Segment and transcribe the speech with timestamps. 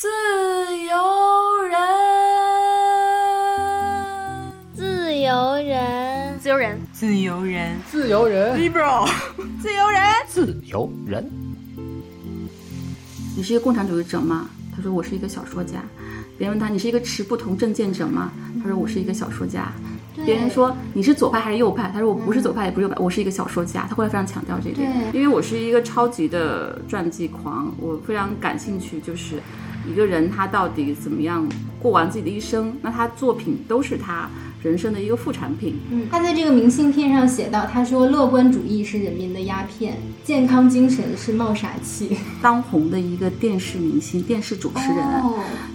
[0.00, 0.96] 自由
[1.68, 1.78] 人，
[4.74, 9.06] 自由人，自由人，自由人，自由人，liberal，
[9.60, 11.30] 自由人，自由人。
[13.36, 14.48] 你是一个共产主义者吗？
[14.74, 15.84] 他说我是一个小说家。
[16.38, 18.32] 别人问他你是一个持不同政见者吗？
[18.62, 19.70] 他说我是一个小说家。
[20.24, 21.90] 别人说你是左派还是右派？
[21.92, 23.86] 他说我不是左派也不是右派，我是一个小说家。
[23.86, 29.36] 他后来非常强调这一点，因为我是一个超级的传记狂，我非常感兴趣，就是
[29.90, 31.44] 一个人他到底怎么样
[31.80, 34.28] 过完自己的一生，那他作品都是他。
[34.62, 35.80] 人生的一个副产品。
[35.90, 42.18] 嗯，他在这个明信片上写到，他说乐观主义是人民的鸦片，健康精神是冒傻气。
[42.42, 44.98] 当红的一个电视明星、电视主持人，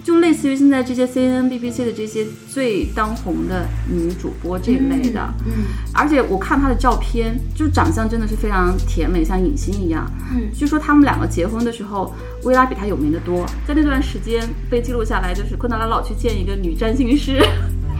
[0.04, 5.34] 就类似于现在这些 CNN、BBC 的这些最当红的女主播这一类的。
[5.48, 10.06] 嗯，而且我看她的照片，就长相真的是非常甜美，像影星一样。
[10.32, 13.48] 嗯，据说他们两个结婚的时候，薇拉比他有名的多。
[13.68, 17.40] 在那段时间被记录下来，就是昆德拉老去见一个女占星师。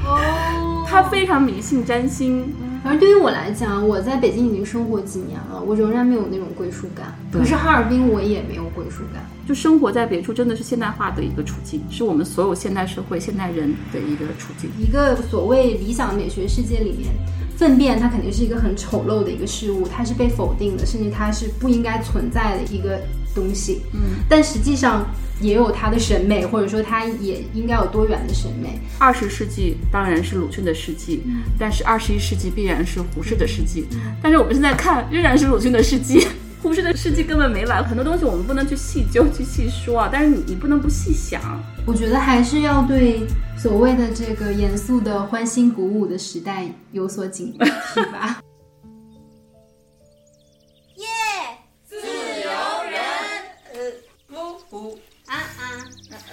[0.06, 0.84] 哦。
[0.88, 7.14] 她非常迷信占星，反正对于我来讲，我在北京已经生活几年了，我仍然没有那种归属感。
[7.32, 14.70] 可是哈尔滨我也没有归属感，就生活在别处，真的是现代化的一个处境，是我们所有现代社会、现代人的一个处境。
[14.80, 17.12] 一个所谓理想美学世界里面，
[17.58, 23.02] 粪便它肯定是一个很丑陋的一个事物，它是被否定的，甚至它是不应该存在的一个
[23.34, 23.82] 东西。
[23.92, 25.04] 嗯，但实际上。
[25.42, 28.80] 也有他的审美，或者说他也应该有多元的审美。
[28.98, 31.24] 二十世纪当然是鲁迅的世纪，
[31.60, 33.86] 但是二十一世纪必然是胡适的世纪。
[34.22, 36.28] 但是我们现在看仍然是鲁迅的世纪，
[36.64, 37.82] 胡适的世纪根本没来。
[37.82, 41.42] 很多东西我们不能去细究、去细说啊，但是你你不能不细想。
[41.86, 43.28] 我觉得还是要对
[43.58, 48.42] 所谓的这个严肃的、欢欣鼓舞的时代有所警惕吧。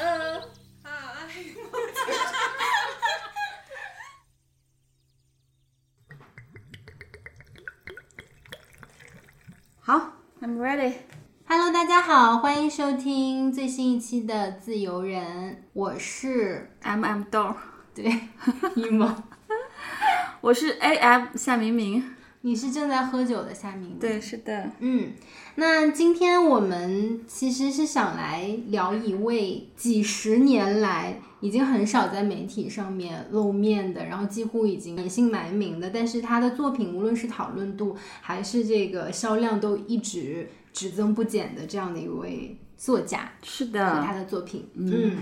[9.81, 10.95] 好，I'm ready。
[11.47, 17.55] Hello，大家好，欢迎收听最新一期的自由人，我是 M M 豆，
[17.95, 18.29] 对，
[18.75, 19.23] 一萌，
[20.43, 22.17] 我是 A M 夏明明。
[22.45, 23.97] 你是正在喝酒的夏明？
[24.01, 24.71] 对，是的。
[24.81, 25.13] 嗯，
[25.55, 43.33] 那今天我们其实是想来聊一位几十年来已经很少在媒体上面露面的，然后几乎已经隐姓埋名的，但是他的作品无论是讨论度还是这个销量都一直只增不减的这样的一位作家。
[43.45, 45.13] 是的，和他的作品，嗯，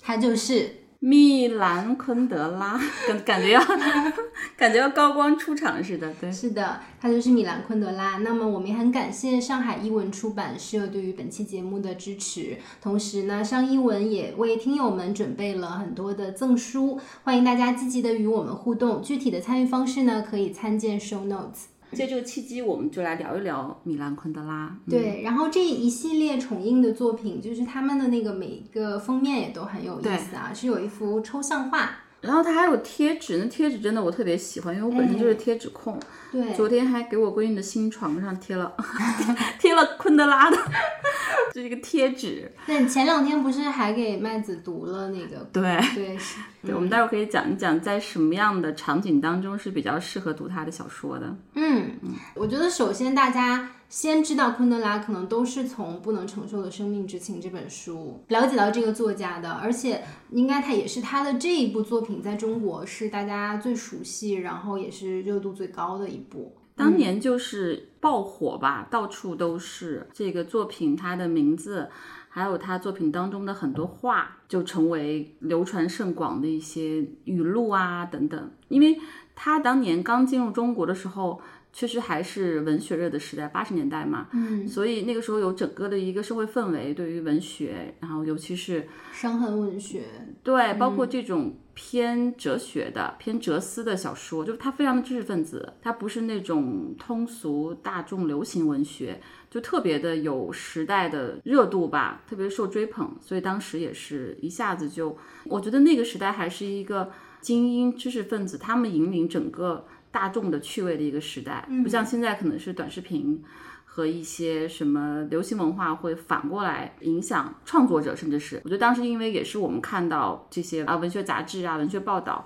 [0.00, 0.68] 他就是。
[0.98, 3.62] 米兰昆德拉， 感感觉要
[4.56, 8.18] 感觉要高光出场似的，对，是的，他就是米兰昆德拉。
[8.18, 19.02] 那么我们也很感谢上海译文出版社对于本期节目的支持，同时呢，上译文也为听友们准备了很多的赠书，欢迎大家积极的与我们互动。
[19.02, 21.75] 具体的参与方式呢，可以参见 show notes。
[21.92, 24.76] 借这个契机，我们就来聊一聊米兰昆德拉。
[24.88, 31.90] 对，然后这一系列重映的作品，就是他们的那个每一个封面也都很有意思啊，是有一幅抽象画。
[32.22, 35.96] 然后它还有贴纸，那贴纸真的我特别喜欢，因为我本身就是贴纸控。
[36.32, 38.74] 对，昨天还给我闺女的新床上贴了
[39.60, 40.56] 贴了昆德拉的，
[41.52, 42.50] 这一个贴纸。
[42.66, 45.36] 对，前两天不是还给麦子读了那个？
[45.52, 46.18] 对对
[46.66, 51.26] 对，我们待会儿可以讲一讲，在什么样的场景当中是比较适合读他的小说的。
[51.54, 53.70] 嗯嗯，我觉得首先大家。
[53.88, 66.56] 先知道昆德拉，可能都是从《不能承受的生命之轻》这本书了解到这个作家的，而且应该他也是他的这一部作品在中国是大家最熟悉，然后也是热度最高的一部。
[66.74, 71.88] 当年就是爆火吧，到处都是这个作品，它的名字，
[72.36, 78.50] 还有他作品当中的很多话，就成为流传甚广的一些语录啊等等。
[78.68, 78.98] 因为
[79.34, 81.40] 他当年刚进入中国的时候。
[81.72, 90.04] 确实还是文学热的时代，八十年代嘛，嗯，所以那个时候有整个的一个社会氛围，对于文学，然后尤其是伤痕文学，
[90.42, 99.20] 对，包括这种偏哲学的、偏哲思的小说，就是它非常的知识分子，他不是那种通俗大众流行文学，
[99.56, 107.10] 就特别的有时代的热度吧，特别受追捧，所以当时也是一下子就，我觉得那个时代还是一个
[107.40, 109.86] 精英知识分子，他们引领整个。
[110.08, 113.44] 大众的趣味的一个时代，不像现在可能是短视频
[113.84, 118.58] 和一些什么流行文化会反过来影响创作者，甚至是。
[118.64, 122.42] 我觉得当时因为也是我们看到这些啊文学杂志啊文学报道，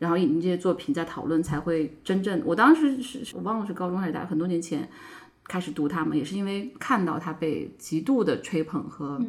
[0.00, 2.42] 然后引进这些作品在讨论，才会真正。
[2.44, 4.88] 我当时是我忘了是高中还是大学，很多年前
[5.46, 9.20] 开始读他们，也是因为看到他被极度的吹捧和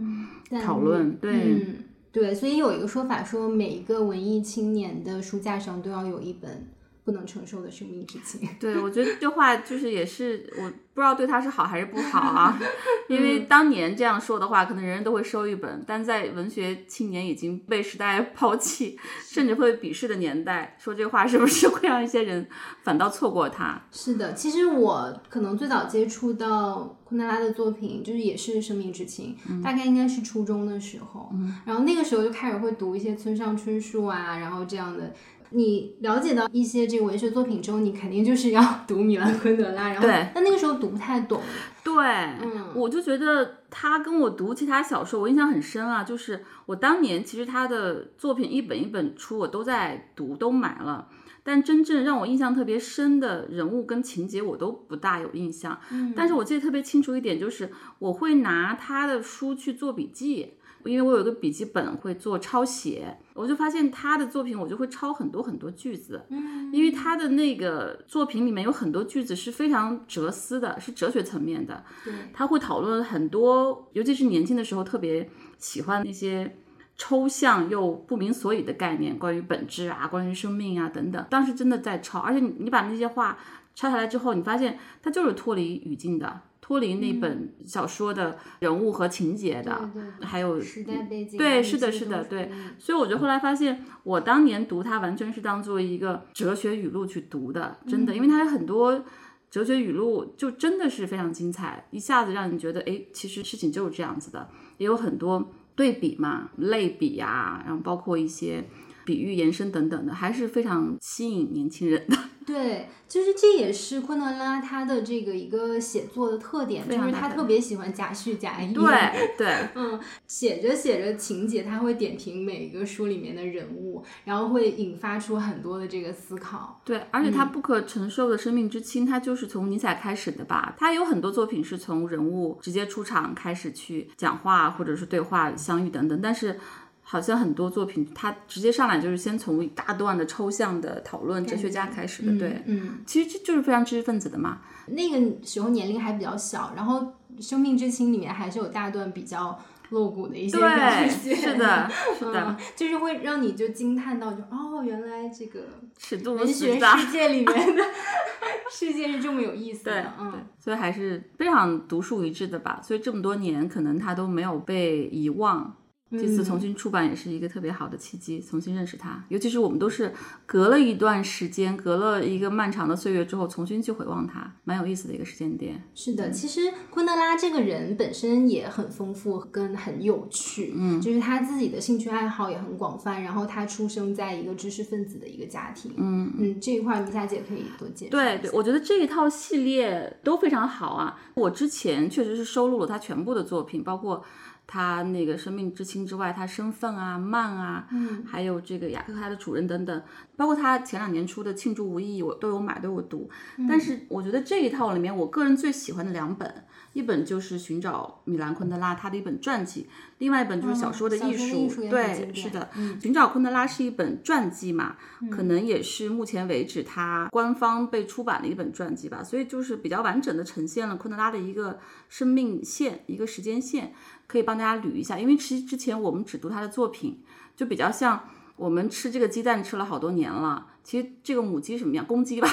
[0.64, 1.34] 讨论，对。
[1.34, 1.76] 嗯，
[2.12, 6.68] 对，所以有一个说法说，每一个文艺青年的书架上都要有一本
[7.06, 8.50] 不能承受的生命之轻。
[8.60, 10.64] 对，我觉得这话就是也是我
[10.94, 12.60] 不知道对他是好还是不好啊，
[13.08, 22.48] 因为当年这样说的话，可能人人都会收一本，但在文学青年已经被时代抛弃， 甚至会鄙视的年代，说这话是不是会让一些人
[22.84, 23.80] 反倒错过他？
[23.92, 31.30] 是的，其实我可能最早接触到昆德拉的作品，就是也是《生命之情》，大概应该是初中的时候，
[31.66, 35.14] 然后那个时候就开始会读一些村上春树啊，然后这样的。
[35.56, 41.42] 你了解到一些这个文学作品之后，你肯定就是要读米兰昆德拉，然后对但那个时候读不太懂，
[41.84, 41.96] 对，
[42.44, 46.04] 嗯我就觉得他跟我读其他小说，我印象很深啊。
[46.04, 51.08] 就是我当年其实他的作品一本一本出，我都在读，都买了。
[51.42, 55.80] 但真正让我印象特别深的人物跟情节，我都不大有印象。
[55.92, 57.70] 嗯但是我记得特别清楚一点，就是
[58.00, 60.54] 我会拿他的书去做笔记，
[60.86, 66.26] 因为我有一个笔记本会做抄写，我就发现他的作品，我就会抄很多很多句子。
[66.30, 71.84] 嗯因为他的那个作品里面有很多句子是非常哲思的，是哲学层面的。
[72.04, 76.58] 对，他会讨论很多，尤其是年轻的时候特别喜欢那些
[76.98, 81.26] 抽象又不明所以的概念，关于本质啊，关于生命啊等等。
[81.30, 83.38] 当时真的在抄，而且你你把那些话
[83.74, 92.72] 抄下来之后，你发现它就是脱离语境的，脱离那本小说的人物和情节的，对对还有时代背景啊，对，是的，是的，对嗯。
[92.80, 99.06] 所以我就后来发现，我当年读它完全是当做一个哲学语录去读的，真的，因为它有很多
[99.52, 108.64] 哲学语录，就真的是非常精彩，一下子让你觉得，哎，其实事情就是这样子的，也有很多对比嘛，类比呀、然后包括一些
[109.06, 112.18] 比喻延伸等等的，还是非常吸引年轻人的。
[112.46, 118.74] 对，就是这也是昆德拉他的这个一个写作的特点，就是他特别喜欢假叙假意。
[118.74, 126.80] 对对， 嗯，写着写着情节，他会点评每一个书里面的人物，然后会引发出很多的这个思考。
[126.86, 130.76] 对，而且他不可承受的生命之轻，他就是从尼采开始的吧？
[130.78, 136.60] 他有很多作品是从人物直接出场开始去讲话，或者是对话、相遇等等，但是。
[137.08, 144.58] 好像很多作品，他直接上来就是先从一大段的抽象的讨论哲学家开始的，嗯对，嗯，其实这就是非常知识分子的嘛，
[144.88, 147.00] 那个时候年龄还比较小，然后
[147.40, 149.58] 《生命之轻》里面还是有大段比较
[149.90, 151.36] 露骨的一些表对，现。
[151.36, 151.88] 是的，
[152.18, 155.60] 是嗯的，，就是会让你就惊叹到就，哦，原来这个
[155.96, 157.84] 尺度文学世界里面的
[158.72, 162.82] 世界是这么有意思的，对嗯，，所以还是非常独树一帜的吧。
[162.84, 165.76] 所以这么多年，可能他都没有被遗忘。
[166.12, 169.24] 这次重新出版也是一个特别好的契机，重新认识他。
[169.30, 170.14] 尤其是我们都是
[170.46, 175.84] 隔了一段时间，隔了一个漫长的岁月之后，重新去回望他，蛮有意思的一个时间点。
[175.96, 188.12] 是的，其实昆德拉这个人本身也很丰富跟很有趣，嗯，就是他自己的兴趣爱好也很广泛，然后他出生在一个知识分子的一个家庭，嗯嗯，这一块米夏姐可以多介绍。
[188.12, 191.20] 对对，我觉得这一套系列都非常好啊。
[191.34, 194.24] 我之前确实是收录了他全部的作品，包括
[194.68, 200.04] 他那个生命之轻之外，他身份啊、慢啊，嗯，还有这个雅克他的主人等等，
[200.36, 203.30] 包括他前两年出的《庆祝无意义》，我都有买，都有读。
[203.70, 206.66] 但是我觉得这一套里面，我个人最喜欢的两本，
[206.96, 209.90] 一本就是寻找米兰昆德拉他的一本传记，
[210.20, 211.58] 另外一本就是小说的艺术。
[211.58, 212.70] 艺术对，是的，
[213.02, 214.96] 寻找昆德拉是一本传记嘛，
[215.30, 221.78] 可能也是目前为止他官方被出版的一本传记吧，所以就是比较完整的呈现了昆德拉的一个
[222.08, 223.94] 生命线、一个时间线，
[224.26, 225.20] 可以帮大家捋一下。
[225.20, 227.22] 因为其实之前我们只读他的作品，
[227.58, 232.48] 就比较像我们吃这个鸡蛋吃了好多年了，其实这个母鸡什么样，公鸡吧，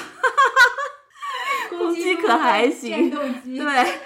[1.69, 3.99] 公鸡可还行对，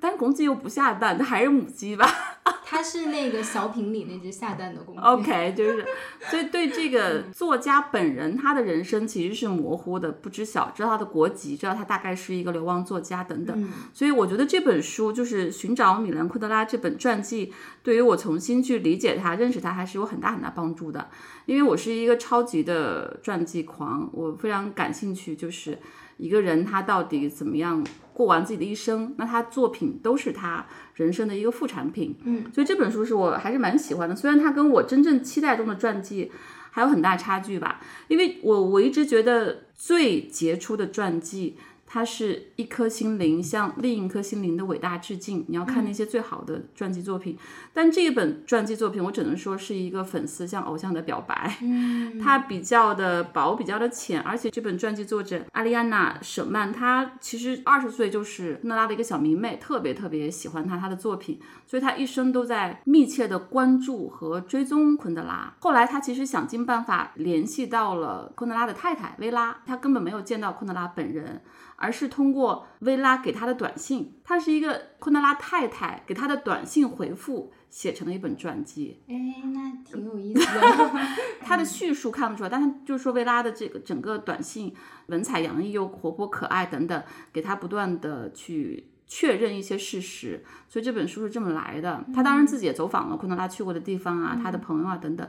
[0.00, 2.06] 但公鸡又不下蛋，它还是母鸡吧。
[2.64, 5.00] 它是那个小品里那只下蛋的公鸡。
[5.00, 5.86] OK，就是，
[6.30, 13.68] 所以对这个作家本人，他的人生其实是模糊的、不知晓，知道他的国籍，知道他大概是一个流亡作家等等。
[13.94, 17.52] 所以我觉得这本书就是寻找米兰昆德拉这本传记，
[17.82, 21.08] 对于我重新去理解他、认识他，还是有很大很大帮助的。
[21.46, 25.78] 因为我是一个超级的传记狂，我非常感兴趣，就是
[26.18, 27.82] 一个人他到底怎么样
[28.12, 32.14] 过完自己的一生，那他作品都是他人生的一个副产品。
[32.24, 36.30] 嗯，所以这本书是我还是蛮喜欢的，虽然它跟我真正期待中的传记
[36.70, 41.56] 还有很大差距吧，因为我我一直觉得最杰出的传记。
[41.90, 45.42] 它是一颗心灵向另一颗心灵的伟大致敬。
[45.48, 47.38] 你要看那些最好的传记作品，
[47.72, 51.56] 但这一本传记作品，我只能说是一个粉丝向偶像的表白。
[51.62, 65.54] 嗯，它比较的薄，比较的浅，而且这本传记作者阿丽安娜·舍曼，她其实二十岁就是昆德拉的一个小迷妹，特别特别喜欢他他的作品，所以她一生都在密切的关注和追踪昆德拉。
[65.60, 71.40] 后来她其实想尽办法联系到了昆德拉的太太薇拉，她根本没有见到昆德拉本人。
[71.80, 79.00] 而是通过薇拉给他的短信，他是一个昆德拉太太给他的短信回复写成了一本传记。
[79.08, 79.14] 哎，
[79.54, 80.60] 那挺有意思的。
[81.40, 84.74] 他的叙述看不出来，但是就是说薇拉的这个整个短信
[85.06, 92.04] 文采洋溢又活泼可爱等等，给他不断的去确认一些事实，所以这本书是这么来的。
[92.12, 95.28] 他当然自己也走访了昆德拉去过的地方啊，他的朋友啊等等。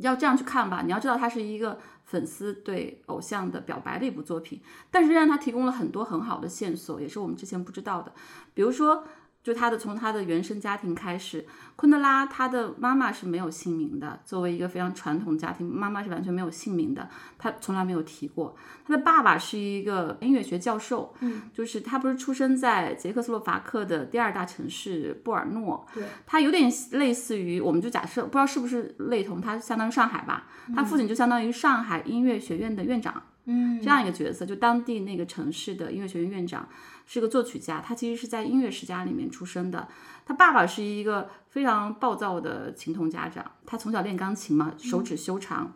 [0.00, 8.12] 要这样去看吧，你要知道他是一个粉丝对偶像的表白的一部作品，但是让他提供了很多很好的线索，也是我们之前不知道的，
[8.54, 9.04] 比如说。
[9.42, 18.54] 就他的从他的原生家庭开始，昆德拉他的妈妈是没有姓名的，作为一个非常传统家庭，妈妈是完全没有姓名的，他从来没有提过。
[18.86, 36.68] 他的爸爸是一个音乐学教授，嗯，就是他不是出生在捷克斯洛伐克的第二大城市布尔诺，对，他有点类似于，我们就假设不知道是不是类同，他相当于上海吧，他父亲就相当于上海音乐学院的院长，嗯，这样一个角色，就当地那个城市的音乐学院院长。
[37.12, 39.88] 是个作曲家，他其实是在音乐世家里面出生的。
[40.24, 45.72] 他爸爸是一个非常暴躁的琴童家长，他从小练钢琴嘛，手指修长。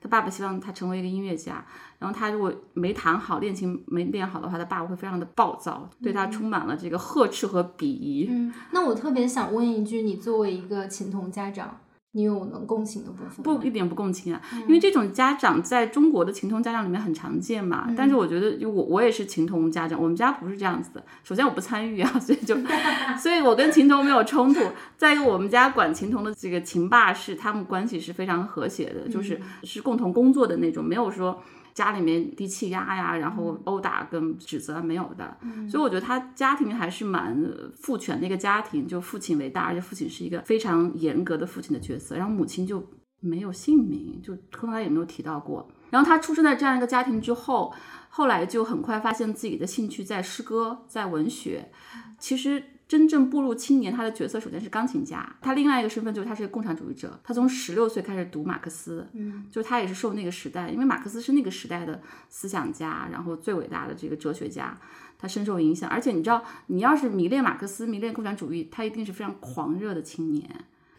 [0.00, 1.64] 他爸爸希望他成为一个音乐家，
[2.00, 8.26] 然后他如果没弹好，练琴没练好的话，他爸爸会非常的暴躁，对他充满了这个呵斥和鄙夷。
[8.28, 11.78] 嗯，那我特别想问一句，你作为一个琴童家长。
[12.14, 13.42] 你有能共情的部分？
[13.42, 17.92] 不，一点不共情啊，因为这种家长在中国的情童家长里面很常见嘛。
[17.96, 21.02] 但是我觉得，就我我也是情童家长，我们家不是这样子的。
[21.24, 22.54] 首先我不参与啊，所以就，
[23.18, 24.60] 所以我跟情童没有冲突。
[24.96, 31.42] 再一个，我们家管情童的这个情爸是他们关系是非常和谐的，就是是共同工作的那种，没有说。
[31.74, 35.36] 家里面低气压呀，然后殴打跟指责没有的，
[35.68, 37.36] 所以我觉得他家庭还是蛮
[37.74, 42.86] 父权的一个家庭，就父亲为大，而且父亲是一个非常严格的父亲的角色，然后母亲就
[43.20, 45.68] 没有姓名，就从来也没有提到过。
[45.90, 47.72] 然后他出生在这样一个家庭之后，
[48.08, 51.70] 后来就很快发现自己的兴趣在诗歌，在文学，
[52.18, 52.62] 其实。
[52.92, 57.18] 真正步入青年，他的角色首先是钢琴家，他另外一个身份就是他是个共产主义者。
[57.24, 64.78] 他从十六岁开始读马克思，嗯，就他也是受那个时代，因为马克思是那个时代的思想家，然后最伟大的这个哲学家，
[65.16, 65.88] 他深受影响。
[65.88, 70.46] 而且你知道，你要是迷恋马克思、迷恋共产主义，他一定是非常狂热的青年。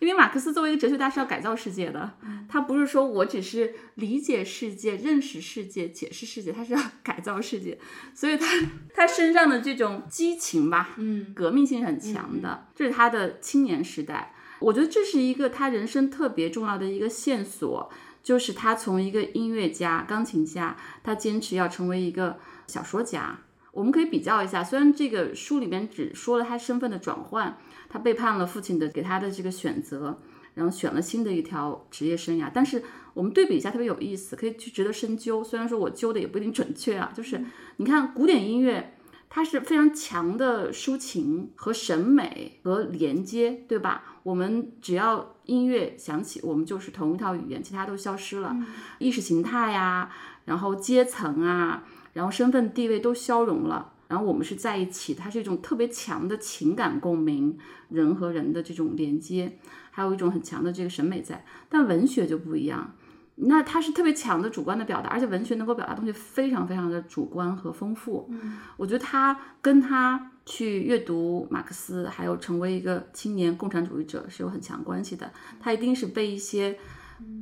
[0.04, 2.12] 因为马克思作为一个哲学大师要改造世界的，
[2.50, 7.80] 他不是说我只是理解世界、认识世界、解释世界，他是要改造世界，
[8.14, 8.46] 所以他
[8.94, 14.34] 他身上的这种激情吧，嗯，革命性是很强的，这是他的青年时代。
[14.60, 17.90] 我觉得这是一个他人生特别重要的一个线索，
[18.22, 23.40] 就是他从一个音乐家、钢琴家，他坚持要成为一个小说家。
[23.72, 27.58] 我们可以比较一下，虽然这个书里面只说了他身份的转换。
[27.94, 30.18] 他背叛了父亲的给他的这个选择，
[30.56, 32.50] 然后选了新的一条职业生涯。
[32.52, 32.82] 但是
[33.14, 35.44] 我们对比一下，特别有意思，可以去值得深究。
[35.44, 37.40] 虽然说我揪的也不一定准确啊，就是
[37.78, 38.98] 你看古典音乐，
[39.30, 44.04] 它是非常强的抒情和审美和连接，对吧？
[44.24, 48.58] 我们只要音乐响起，我们就是同一套语言，其他都消失了，
[48.98, 50.10] 意识形态呀，
[50.46, 51.84] 然后阶层啊，
[52.14, 53.93] 然后身份地位都消融了。
[54.14, 57.58] 然后我们是在一起，它是一种特别强的情感共鸣，
[57.90, 59.58] 人和人的这种连接，
[59.90, 61.44] 还有一种很强的这个审美在。
[61.68, 62.94] 但文学就不一样，
[63.38, 68.28] 那它是特别强的主观的表达，而且文学能够表达东西非常非常的主观和丰富。
[68.30, 75.32] 嗯，我觉得他跟他去阅读马克思，还有成为一个青年共产主义者是有很强关系的。
[75.60, 76.78] 他一定是被一些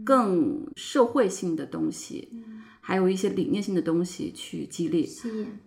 [0.06, 2.30] 更社会性的东西。
[2.82, 5.08] 还有一些理念性的东西去激励，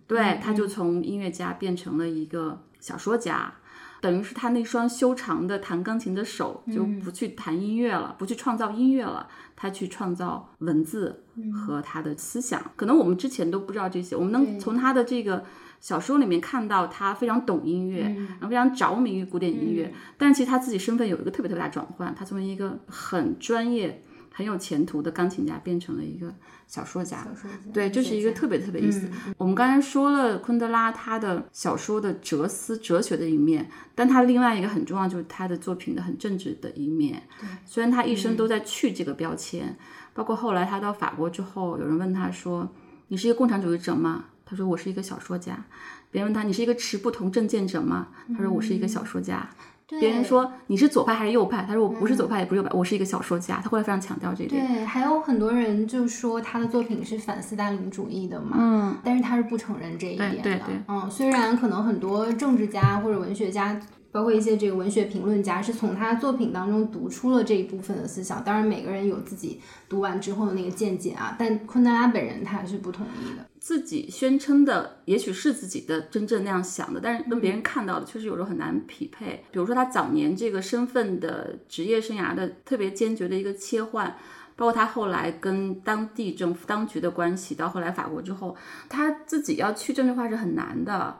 [0.05, 3.53] 对，他就从音乐家变成了一个小说家，
[4.01, 12.61] 等于是他那双修长的弹钢琴的手就不去弹音乐了，不去创造音乐了，他去创造文字和他的思想。
[12.75, 15.45] 可能我们之前都不知道这些，我们能从他的这个
[15.79, 24.03] 小说里面看到他非常懂音乐，然后非常着迷于古典音乐，但是其实他自己身份有一个特别特别大转换，他从一个很专业。
[24.37, 26.27] 很有前途的钢琴家变成了一个
[26.67, 27.25] 小说家，
[27.71, 29.09] 对，这是一个特别特别意思。
[29.37, 37.23] 我们刚才说了昆德拉他的小说的哲思、哲学的一面，但他另外一个很重要就是他的作品的很政治的一面。
[37.65, 39.77] 虽然他一生都在去这个标签，
[40.13, 42.69] 包括后来他到法国之后，有人问他说
[43.07, 44.25] ：“你是一个共产主义者吗？
[44.45, 45.63] 他说我是一个小说家。
[46.11, 48.09] 别人问他你是一个持不同政见者吗？
[48.35, 49.49] 他说我是一个小说家。
[49.87, 51.63] 别人说你是左派还是右派？
[51.67, 53.59] 他说我不是左派也不是右派，我是一个小说家。
[53.63, 54.65] 他后来非常强调这一点。
[54.65, 60.41] 对，还有很多人就说他的作品是反斯大林主义的嘛，嗯，但是他是不承认这一点的。
[60.41, 63.79] 对对，嗯，虽然可能很多政治家或者文学家。
[64.15, 73.45] 包括一些这个文学评论家是从他作品当中读出了这一部分的思想，当然每个人有自己读完之后的那个见解啊，但昆德拉本人他还是不同意的。
[73.59, 79.43] 自己宣称的也许是自己的真正那样想的，但是跟别人看到的确实有时候很难匹配。
[79.51, 84.15] 比如说他早年这个身份的职业生涯的特别坚决的一个切换。
[84.55, 88.55] 包括他后来跟当地政府当局的关系，到后来法国之后，
[88.87, 91.17] 他自己要去政治化是很难的。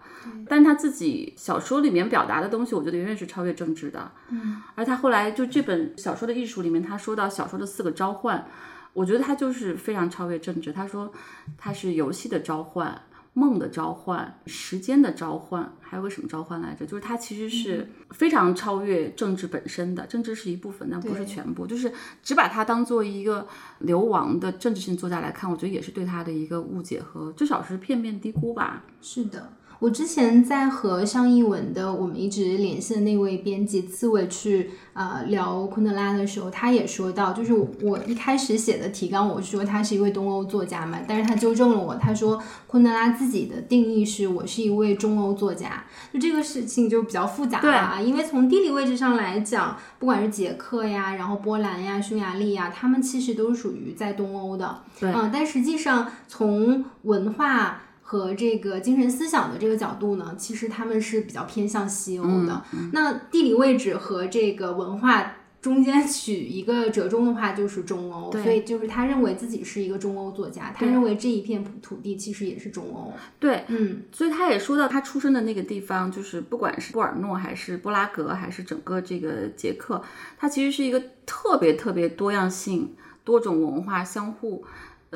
[0.48, 4.12] 但他自己小说里面表达的东西，我觉得远远是超越政治的。
[4.30, 8.48] 嗯，而他后来就这本小说的艺术里面，他说到小说的四个召唤，
[8.94, 10.72] 我觉得他就是非常超越政治。
[10.72, 11.12] 他说
[11.58, 13.02] 他是游戏的召唤。
[13.38, 16.86] 梦的召唤，时间的召唤，还有个什么召唤来着？
[16.86, 21.68] 就是它其实是非常超越政治本身的，政治是一部分，但不是全部。
[21.68, 21.92] 就是
[22.24, 23.46] 只把它当做一个
[23.80, 28.86] 流亡的政治性作家来看，我觉得也是对他的一个误解和至少是片面低估吧。
[29.02, 29.52] 是的。
[29.80, 57.82] 我之前在和上译文的我们一直联系的那位编辑刺猬去呃聊昆德拉的时候，他也说到，就是我一开始写的提纲，我说他是一位东欧作家嘛，但是他纠正了我，他说昆德拉自己的定义是我是一位中欧作家，就这个事情就比较复杂了啊，因为从地理位置上来讲，不管是捷克呀，然后波兰呀、匈牙利呀，他们其实都是属于在东欧的，对，嗯，但实际上从文化。
[58.08, 62.64] 和这个精神思想的这个角度呢，其实他们是比较偏向西欧的。
[62.94, 68.32] 那地理位置和这个文化中间取一个折中的话，就是中欧。
[68.32, 73.12] 所以就是他认为自己是一个中欧作家，他认为这一片土地其实也是中欧。
[73.40, 80.00] 对，嗯，所以他也说到他出生的那个地方，就是不管是布尔诺还是布拉格，还是整个这个捷克，
[80.38, 82.94] 它其实是一个特别特别多样性、
[83.24, 84.64] 多种文化相互。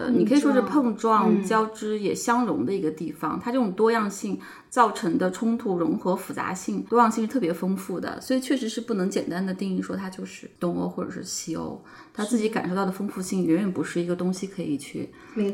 [0.06, 3.40] 呃，你可以说是碰撞、交织也相融的一个地方。
[3.44, 4.40] 它这种多样性
[4.70, 11.82] 造成的冲突、融合、复杂性，多样性是特别丰富的，所以确实是不能简单的定义说它就是东欧或者是西欧。
[12.20, 15.10] 他自己感受到的丰富性远远不是一个东西可以去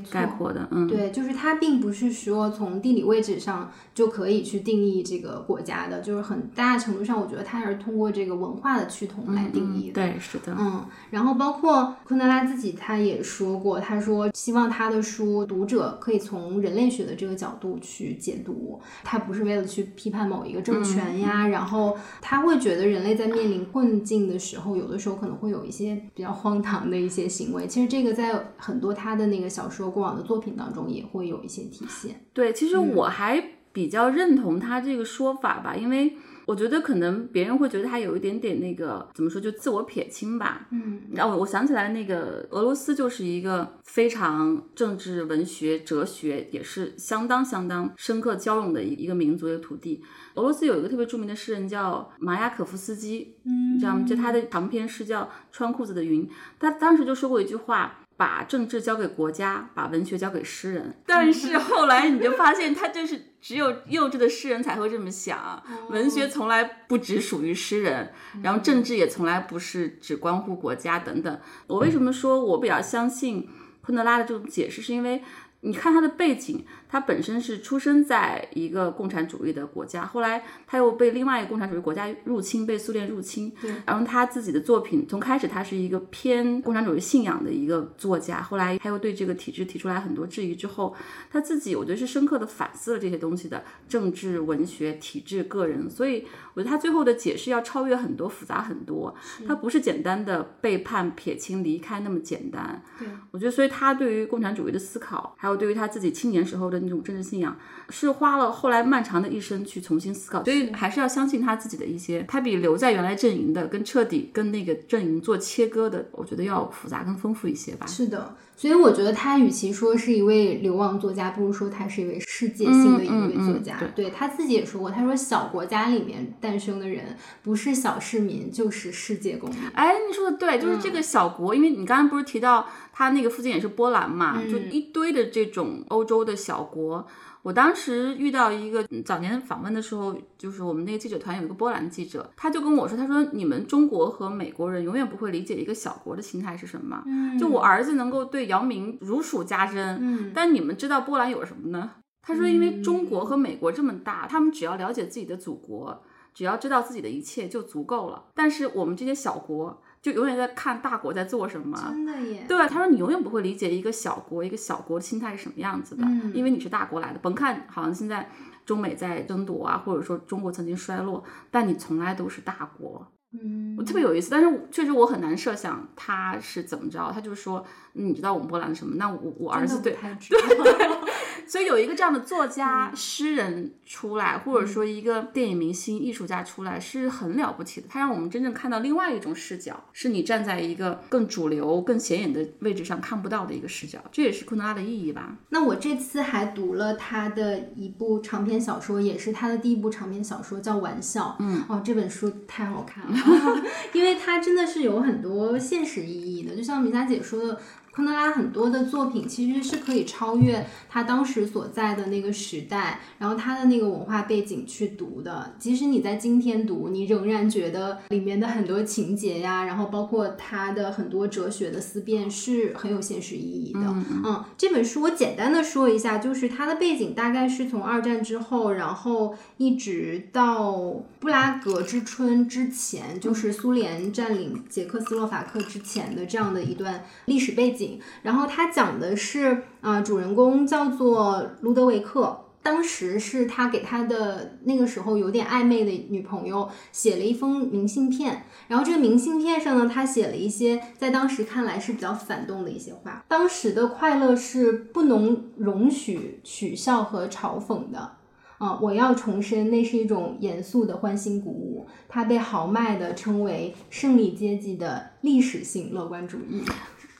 [0.09, 0.67] 概括的。
[0.71, 10.01] 嗯，对，就是它并不是说从地理位置上就可以去定义这个国家的，就是很大程度上，我觉得它还是通过这个文化的趋同来定义的。
[10.01, 10.55] 对，是的。
[10.57, 21.47] 嗯，然后包括昆德拉自己他也说过，他说希望他的书读者可以从人类学的这个角度去解读，他不是为了去批判某一个政权呀。
[21.47, 26.54] 然后他会觉得人类在面临困境的时候，有的时候可能会有一些比较荒。
[26.55, 32.25] 荒唐的一些行为，其实这个在很多他的那个小说过往的作品当中也会有一些体现。
[32.33, 36.13] 对，其实我还比较认同他这个说法吧，因为。
[36.47, 40.67] 我觉得可能别人会觉得他有一点点那个怎么说，就自我撇清吧。
[40.69, 50.03] 嗯，然后我想起来，那个俄罗斯就是一个非常政治、文学、哲学也是相当相当深刻交融的一一个民族的土地。
[50.35, 54.05] 俄罗斯有一个特别著名的诗人叫马雅可夫斯基，嗯，你知道吗？
[54.07, 56.27] 就他的长篇诗叫《穿裤子的云》，
[56.59, 57.97] 他当时就说过一句话。
[58.17, 60.97] 把政治交给国家，把文学交给诗人。
[61.05, 65.61] 但是后来你就发现，他就是只有幼稚的诗人才会这么想。
[65.91, 71.39] 文学从来不只属于诗人，然后政治也从来不是只关乎国家等等。
[71.67, 73.49] 我为什么说我比较相信
[73.81, 75.21] 昆德拉的这种解释，是因为。
[75.61, 76.63] 你看他的背景，
[76.95, 83.53] 他本身是出生在一个共产主义的国家，后来他又被另外一个共产主义国家入侵，被苏联入侵。
[83.59, 90.95] 对，然后他自己的作品从开始他是一个偏共产主义信仰的一个作家，后来他又对这个体制提出来很多质疑之后，
[91.29, 99.13] 他自己我觉得是深刻的反思了这些东西的政治、文学、体制、个人，所以我觉得他最后的解释要超越很多、复杂很多，
[99.45, 102.81] 他不是简单的背叛、撇清、离开那么简单。
[102.97, 105.55] 对，我觉得所以他对于共产主义的思考，还有。
[105.55, 107.55] 对于他自己青年时候的那种政治信仰，
[107.89, 117.85] 是花了后来漫长的一生去重新思考，所以还是要相信他自己的一些，他比留在原来阵营的跟彻底跟那个阵营做切割的，我觉得要复杂更丰富一些吧。
[117.85, 118.35] 是的。
[118.57, 123.77] 所以我觉得他与其说是一位流亡作家，不如说他是一位世界性的一位作家。
[123.95, 129.59] 对他自己也说过，他说小国家里面诞生的人，不是小市民就是世界公民。
[129.73, 137.05] 哎，你说的对，就是这个小国，因为你刚刚不是提到他那个附近也是波兰嘛，就一堆的这这种欧洲的小国。
[137.45, 147.03] 我当时遇到一个嗯早年访问的时候，就是我们那个记者团有一个波兰记者，他就跟我说，他说你们中国和美国人永远不会理解一个小国的心态是什么。
[147.05, 151.91] 嗯就我儿子能够对姚明如数家珍，嗯但你们知道波兰有什么呢？
[152.23, 156.01] 他说，因为中国和美国这么大，他们只要了解自己的祖国，
[156.33, 158.25] 只要知道自己的一切就足够了。
[158.33, 161.75] 但是我们这些小国就永远在看大国在做什么。
[161.89, 167.17] 真的耶，对，他说你永远不会理解一个小国一个小国的心态是什么样子的，嗯因为你是大国来的。
[167.17, 168.29] 甭看好像现在
[168.67, 173.07] 中美在争夺啊，或者说中国曾经衰落，但你从来都是大国。
[173.41, 177.11] 嗯我特别有意思，但是确实我很难设想他是怎么着。
[177.11, 177.65] 他就说，
[177.95, 178.95] 嗯你知道我们波兰是什么？
[178.97, 179.97] 那我我儿子对
[180.29, 181.04] 真的不，太 知道。
[181.47, 187.87] 所以有一个这样的作家、诗人出来，或者说一个电影明星、艺术家出来，是很了不起的。
[187.89, 193.99] 他让我们真正看到另外一种视角，是你站在一个更主流、更显眼的位置上看不到的一个视角。
[194.11, 195.37] 这也是昆德拉的意义吧？
[195.49, 201.35] 那我这次还读了他的一部长篇小说，也是他的第一部长篇小说，叫《玩笑》。
[201.43, 203.17] 嗯，哦，这本书太好看了，
[203.93, 207.59] 因为它真的是有很多现实意义的，就像米佳姐说的。
[207.95, 215.55] 昆德拉很多的作品其实是可以超越他当时所在的那个时代，然后他的那个文化背景去读的。
[215.57, 223.79] 即使你在今天读，你仍然觉得里面的很多情节呀，然后包括他的很多哲学的思辨是很有现实意义的。
[224.25, 230.73] 嗯，这本书我简单的说一下，就是它的背景大概是从二战之后，然后一直到
[231.19, 237.84] 布拉格之春之前，就是苏联占领捷克斯洛伐克之前的这样的一段历史背景。
[238.23, 242.41] 然后它讲的是，啊、主人公叫做卢德维克。
[242.63, 253.23] 当时是他给他的那个时候有点暧昧的女朋友写了一封明信片，然后这个明信片上呢，他写了一些在当时看来是比较反动的一些话。
[253.27, 258.13] 当时的快乐是不能容许取笑和嘲讽的。
[258.57, 261.85] 啊，我要重申，那是一种严肃的欢欣鼓舞。
[262.09, 266.63] 它被豪迈地称为胜利阶级的历史性乐观主义。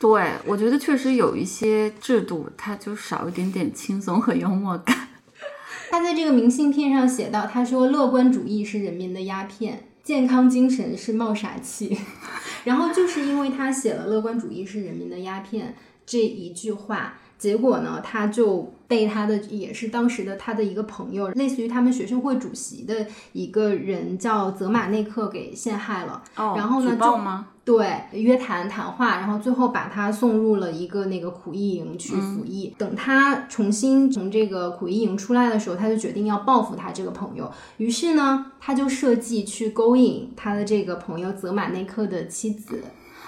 [0.05, 4.95] 对，我觉得确实有一些制度，它就少一点点轻松和幽默感。
[5.89, 11.97] 他在这个明信片上写到：“他说，乐观主义是人民的鸦片，健康精神是冒傻气。
[12.65, 15.73] ”然后就是因为他写了“乐观主义是人民的鸦片”
[16.05, 26.23] 这一句话，结果呢，他就被他的也是当时的他的一个朋友，类似于他们学生会主席的一个人叫泽马内克给陷害了。
[26.35, 27.45] 哦，然后呢？
[27.65, 32.71] 对，约谈谈话，然后最后把他送入了一个那个苦役营去服役。
[32.77, 37.51] 等他重新从这个苦役营出来的时候，他就决定要报复他这个朋友。
[37.77, 42.83] 于是呢，他就设计去勾引他的这个朋友泽马内克的妻子。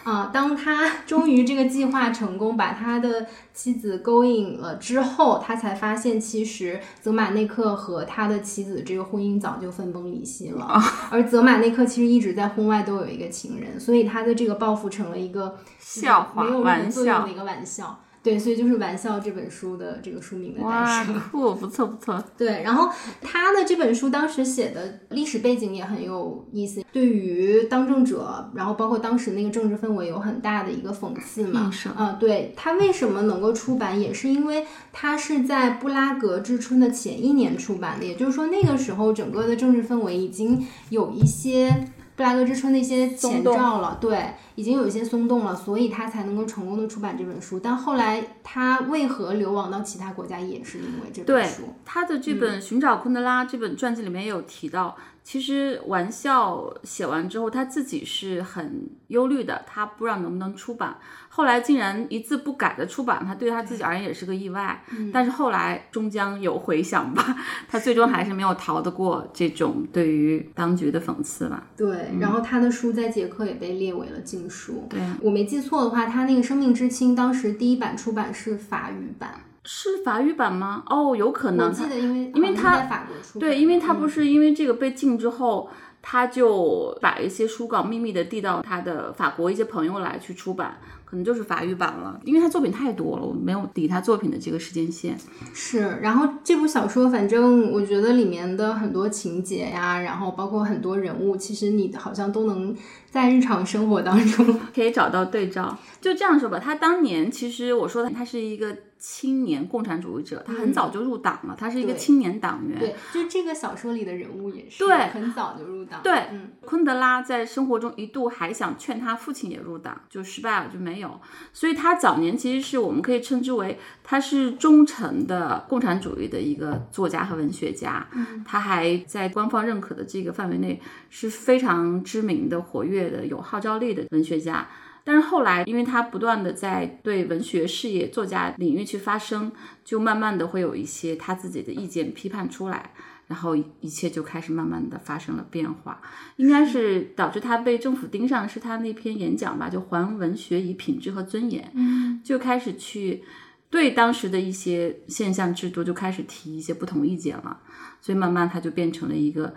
[0.08, 10.82] 啊，当他 终于这个计划成功，把他的妻子勾引了之后，他才发现其实泽马内克和他的妻子这个婚姻早就分崩离析了。
[11.12, 18.00] 而泽马内克其实一直在婚外都有一个情人，所以他的这个报复成了一个笑话没有任何玩笑作用的一个玩笑。
[18.28, 22.22] 对，所以就是《玩笑》这本书的这个书名的诞哇生。，酷，不错不错。
[22.38, 22.90] 对，然后
[23.22, 31.72] 他的这本书当时写的历史背景也很有意思，对于当政者，然后包括当时那个政治氛围有很大的一个讽刺嘛映。
[31.72, 41.88] 射啊、对他为什么能够出版，也是因为他是在布拉格之春的前一年出版的，也就是说那个时候整个的政治氛围已经有一些。
[42.18, 47.60] 布拉格之春的一些前兆了，对，已经有一些松动了，所以他才能够成功的出版这本书。
[47.60, 51.76] 但后来他为何流亡到其他国家，也是因为这本对书。
[51.86, 60.96] 他的这本《寻找昆德拉》这本传记里面也有提到，其实玩笑写完之后，他自己是很忧虑的，他不知道能不能出版。
[61.28, 64.82] 后来竟然一字不改的出版，他对他自己而言也是个意外。
[65.12, 67.36] 但是后来终将有回响吧，
[67.68, 71.68] 他最终还是没有逃得过这种对于当局的讽刺吧。
[71.76, 74.88] 对，然后他的书在捷克也被列为了禁书。
[74.90, 79.32] 对啊，我没记错的话，他那个《生命之轻》当时第一版出版是法语版，
[79.68, 80.82] 是法语版吗？
[80.88, 81.74] 哦，有可能我能。
[81.74, 83.06] 记得因为因为他
[83.38, 85.70] 对，因为他嗯不是因为这个被禁之后，
[86.02, 92.18] 他就把一些书稿秘密的递到他的法国一些朋友来去出版，可能就是法语版了。
[92.24, 95.18] 因为他作品太多了，我没有理他作品的这个时间线。
[95.54, 102.74] 是，然后这部小说，反正我觉得里面的很多情节呀，然后包括很多人物，其实你好像都能
[103.12, 105.78] 在日常生活当中， 可以找到对照。
[106.00, 112.80] 就这样说吧，他当年其实我说的他是一个青年共产主义者，他很早就入党了，他是一个青年党员。
[112.80, 121.20] 对，就这个小说里的人物也是，对很早就入党，对嗯，昆德拉在生活中一度还想劝他父亲也入党，就失败了，就没有。
[121.54, 128.08] 所以他早年其实是我们可以称之为他是忠诚的共产主义的一个作家和文学家。
[128.14, 134.68] 嗯，他还在官方认可的这个范围内是非常知名的、活跃的、有号召力的文学家。
[135.08, 139.50] 但是后来，因为他不断的在对文学事业、作家领域去发声，
[139.86, 142.92] 就慢慢的会有一些他自己的意见批判出来，
[143.28, 146.02] 然后一切就开始慢慢的发生了变化。
[146.36, 153.24] 应该是导致他被政府盯上，是他那篇演讲吧，就还文学以品质和尊严，嗯，就开始去
[153.70, 157.62] 对当时的一些现象制度就开始提一些不同意见了，
[158.02, 159.56] 所以慢慢他就变成了一个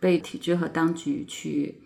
[0.00, 1.76] 被体制和当局去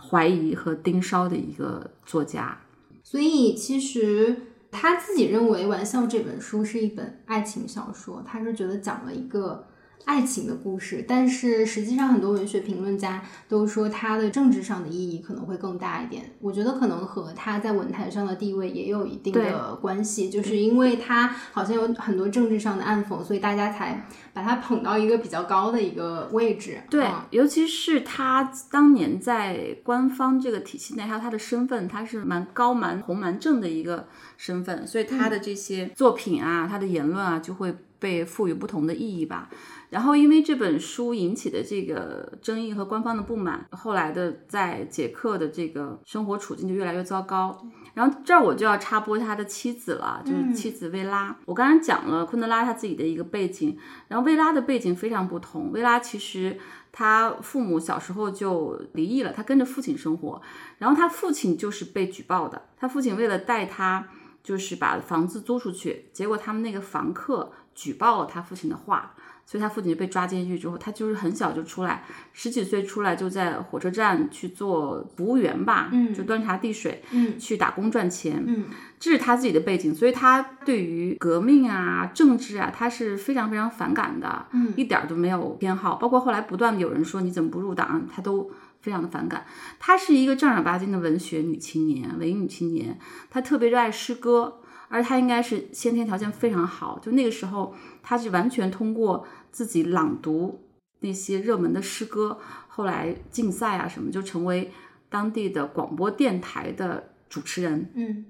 [0.00, 2.58] 怀疑和盯梢的一个作家。
[3.02, 4.36] 所以其实
[4.70, 9.67] 他自己认为《玩笑》这本书是一本爱情小说，他是觉得讲了一个
[10.04, 16.34] 爱情的故事，但是实际上很多文学评论家都说它的政治上的意义可能会更大一点。
[16.40, 26.80] 我觉得可能和他在文坛上的地位也有一定的关系，就是因为他好像有很多政治上的暗讽，所以大家才把他捧到一个比较高的一个位置。
[26.88, 34.08] 对，嗯尤其是他当年在官方这个体系内，还有他的身份，他是蛮高、蛮红、蛮正的一个
[34.38, 39.50] 身份，所以他的这些作品啊，他的言论啊，就会被赋予不同的意义吧。
[39.90, 47.58] 然后，因为这本书引起的这个争议和官方的不满，后来的在捷克的这个生活处境就越来越糟糕。
[47.94, 51.34] 然后这儿我就要插播他的妻子了，就是妻子薇拉。
[51.46, 55.72] 我刚才讲了昆德拉他自己的一个背景，然后薇拉的背景非常不同。
[55.72, 56.58] 薇拉其实
[56.92, 60.40] 他父母小时候就离异了，他跟着父亲生活，
[60.76, 62.60] 然后他父亲就是被举报的。
[62.76, 64.06] 他父亲为了带他，
[64.42, 69.14] 就是把房子租出去，结果他们那个房客举报了他父亲的话。
[69.50, 78.66] 所以他父亲就被抓进去之后，他就是很小就出来，十几岁出来就在火车站去做服务员吧，嗯就端茶递水，嗯去打工赚钱，嗯
[79.00, 85.94] 这是他自己的背景，所以他对于革命啊、政治啊，他是非常非常反感的，嗯一点儿都没有偏好。
[85.94, 88.50] 包括后来不断的有人说你怎么不入党，他都
[88.82, 89.46] 非常的反感。
[89.78, 92.98] 她是一个正儿八经的文学女青年、文艺女青年，
[93.30, 100.60] 她特别热爱诗歌，而他应该是先天条件非常好，就那个时候他是完全通过自己朗读
[101.00, 104.72] 那些热门的诗歌，后来竞赛啊什么，就成为
[105.08, 107.90] 当地的广播电台的主持人。
[107.94, 108.26] 嗯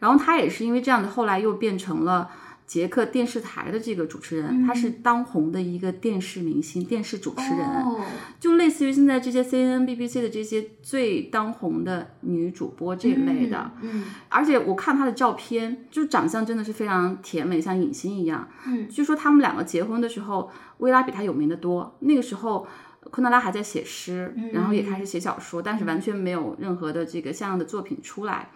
[0.00, 2.30] 然后他也是因为这样的，后来又变成了
[2.68, 8.00] 捷克电视台的这个主持人，他是当红的一个电视明星、电视主持人，哦
[8.38, 13.72] 就类似于现在这些 CNN、BBC 的这些最当红的女主播这一类的。
[13.80, 18.46] 嗯而且我看她的照片，就长相真的是非常甜美，像影星一样。
[18.66, 21.96] 嗯，据说他们两个结婚的时候，薇拉比他有名的多。
[22.00, 22.66] 那个时候。
[23.10, 28.50] 昆德拉还在写诗，然后也开始写小说，但是完全没有任何的这个像样的作品出来。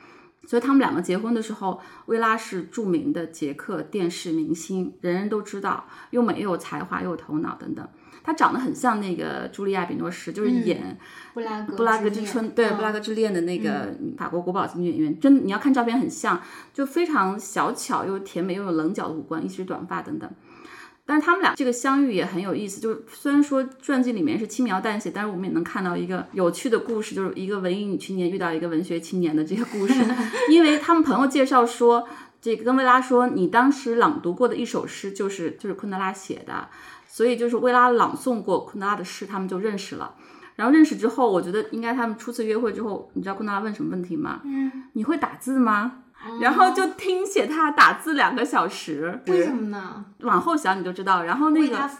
[0.45, 7.89] 所以他们两个结婚的时候，薇拉是著名的捷克电视明星，人人都知道，又美又有才华又有头脑等等。
[8.25, 10.97] 她长得很像那个茱莉亚·比诺什，就是演
[11.35, 16.41] 布拉格布拉格之春，对，嗯布拉格之恋的那个法国国宝级女演员，真的你要看照片很像，
[16.73, 20.31] 就非常小巧又甜美又有棱角的五官，一直短发等等。
[21.05, 29.95] 但是他们俩这个相遇也很有意思，就是虽然说传记里面是轻描淡写，但是我们也能看到一个有趣的故事，就是一个文艺女青年遇到一个文学青年的这个故事。
[30.49, 32.07] 因为他们朋友介绍说，
[32.41, 36.69] 这个跟薇拉说，你当时朗读过的一首诗就是就是昆德拉写的，
[37.09, 40.15] 所以就是薇拉朗诵过昆德拉的诗，他们就认识了。
[40.55, 44.43] 然后认识之后，我觉得应该他们初次约会之后，你知道昆德拉问什么问题吗？
[44.45, 46.02] 嗯，你会打字吗？
[46.41, 50.05] 然后就听写他打字两个小时，为什么呢？
[50.21, 51.25] 往后想你就知道。
[51.25, 51.91] 然后那个。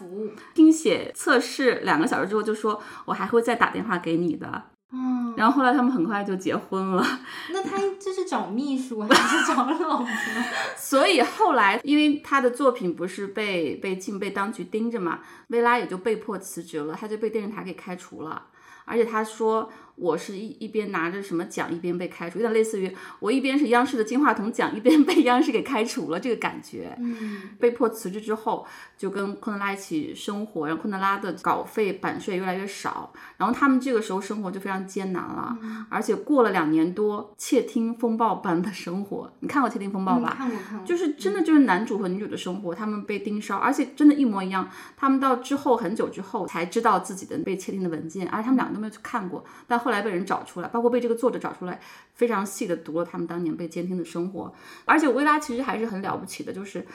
[0.53, 4.63] 听写测试两个小时之后，就说我还会再打电话给你的。
[4.91, 7.05] 嗯，然后后来他们很快就结婚了。
[7.51, 10.07] 那他 这是找秘书还是找老婆？
[10.77, 18.43] 所以后来，因为他的作品不是被被禁被当局盯着嘛，薇拉也就被迫辞职了，他就被电视台给开除了。
[18.85, 26.95] 而且他说，我是一一边拿着什么奖，一边被开除，有点类似于我一边是央视的金话筒奖，一边被央视给开除了这个感觉。
[26.99, 28.65] 嗯被迫辞职之后，
[28.97, 35.57] 就跟昆德拉一起生活，然后昆德拉的稿费版税越来越少，然后他们这个时候生活就非常艰难了，
[35.89, 40.33] 而且过了两年多，窃听风暴般的生活，你看过《窃听风暴》嗯吧？
[40.37, 44.69] 看过看过，就是真的就是男主和女主的生活，他们被盯梢，而且真的一模一样。
[44.97, 49.43] 他们到之后很久之后才知道自己的被窃听的文件，而且他们两个都没有去看过。
[49.67, 51.79] 但后来被人找出来，包括被这个作者找出来，
[52.15, 54.53] 非常细的读了他们当年被监听的生活。
[54.85, 56.85] 而且薇拉其实还是很了不起的，就是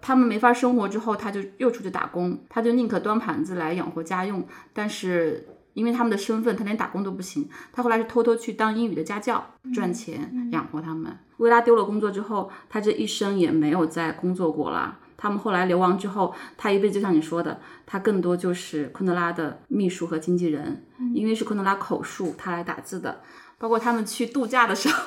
[0.00, 5.48] 他们没法生活之后，他就又出去打工，他就宁可端盘子来养活家用，但是。
[5.76, 7.46] 因为他们的身份，他连打工都不行。
[7.70, 11.14] 他后来是偷偷去当英语的家教，赚钱养活他们。
[11.36, 14.98] 薇拉丢了工作之后，他这一生也没有再工作过了。
[15.16, 23.20] 他们后来流亡之后，他一辈子就像你说的，他更多就是昆德拉的秘书和经纪人，因为是昆德拉口述，他来打字的。
[23.58, 25.02] 包括他们去度假的时候，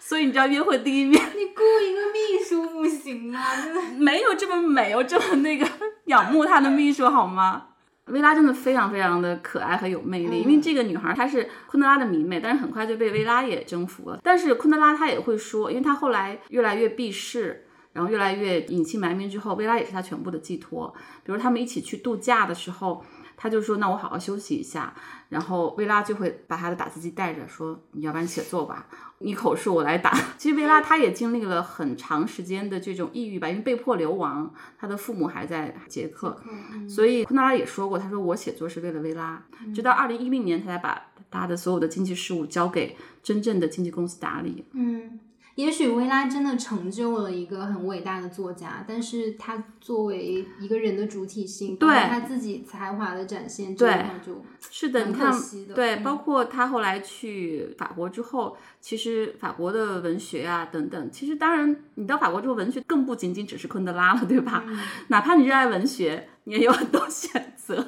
[0.00, 3.40] 所以你知道约会第一面，你雇一个秘书不行吗？
[3.64, 5.64] 真的没有这么美，有这么那个
[6.06, 7.66] 仰慕他的秘书好吗？
[8.06, 14.18] 薇拉真的非常非常的可爱和有魅力，因为这个女孩她是昆德拉的迷妹，但是很快就被薇拉也征服了。
[14.24, 20.94] 但是昆德拉他也会说，因为他后来越来越避世，然后越来越隐姓埋名之后，薇拉也是他全部的寄托。
[21.24, 23.04] 比如他们一起去度假的时候。
[23.42, 24.94] 他就说：“那我好好休息一下。”
[25.30, 28.86] 然后薇拉就会把他的打字机带着，说：“你要不然写作吧，
[29.20, 30.12] 你口述我来打。
[30.36, 36.38] ”其实薇拉她也经历了很长时间的这种抑郁吧，因为被迫流亡，她的父母还在捷克，
[36.86, 39.42] 所以昆德拉也说过：“他说我写作是为了薇拉。”
[39.74, 44.66] 直到二零一零年，他才把他的所有的经济事务交给真正的经纪公司打理。
[44.72, 45.18] 嗯。
[45.56, 55.32] 也许薇拉真的成就了一个很伟大的作家，但是他作为一个人的主体性，对他自己才华的展现，这对，就是的，你看，
[55.68, 64.64] 的对，嗯包括他后来去法国之后，其实法国的文学啊等等，其实当然你到法国之后，文学更不仅仅只是昆德拉了，对吧？
[64.66, 67.86] 嗯哪怕你热爱文学，你也有很多 选择。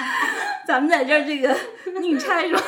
[0.66, 1.54] 咱们在这儿这个
[2.00, 2.62] 硬拆是吧？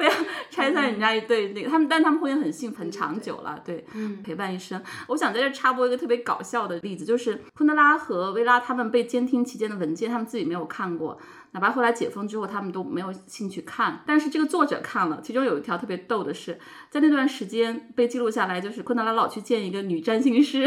[0.00, 0.12] 非要
[0.48, 4.82] 拆散人家一对那个他们，但他们婚姻很幸福，很长久了，对，嗯陪伴一生。
[5.08, 11.18] 我想在这插播一个特别搞笑的例子，就是昆德拉和薇拉他们被监听期间的文件，他们自己没有看过，
[11.50, 14.02] 哪怕后来解封之后，他们都没有兴趣看。
[14.06, 16.58] 但是这个作者看了，其中有一条特别逗的是，
[16.88, 20.64] 在那段时间被记录下来，就是昆德拉老去见一个女占星师。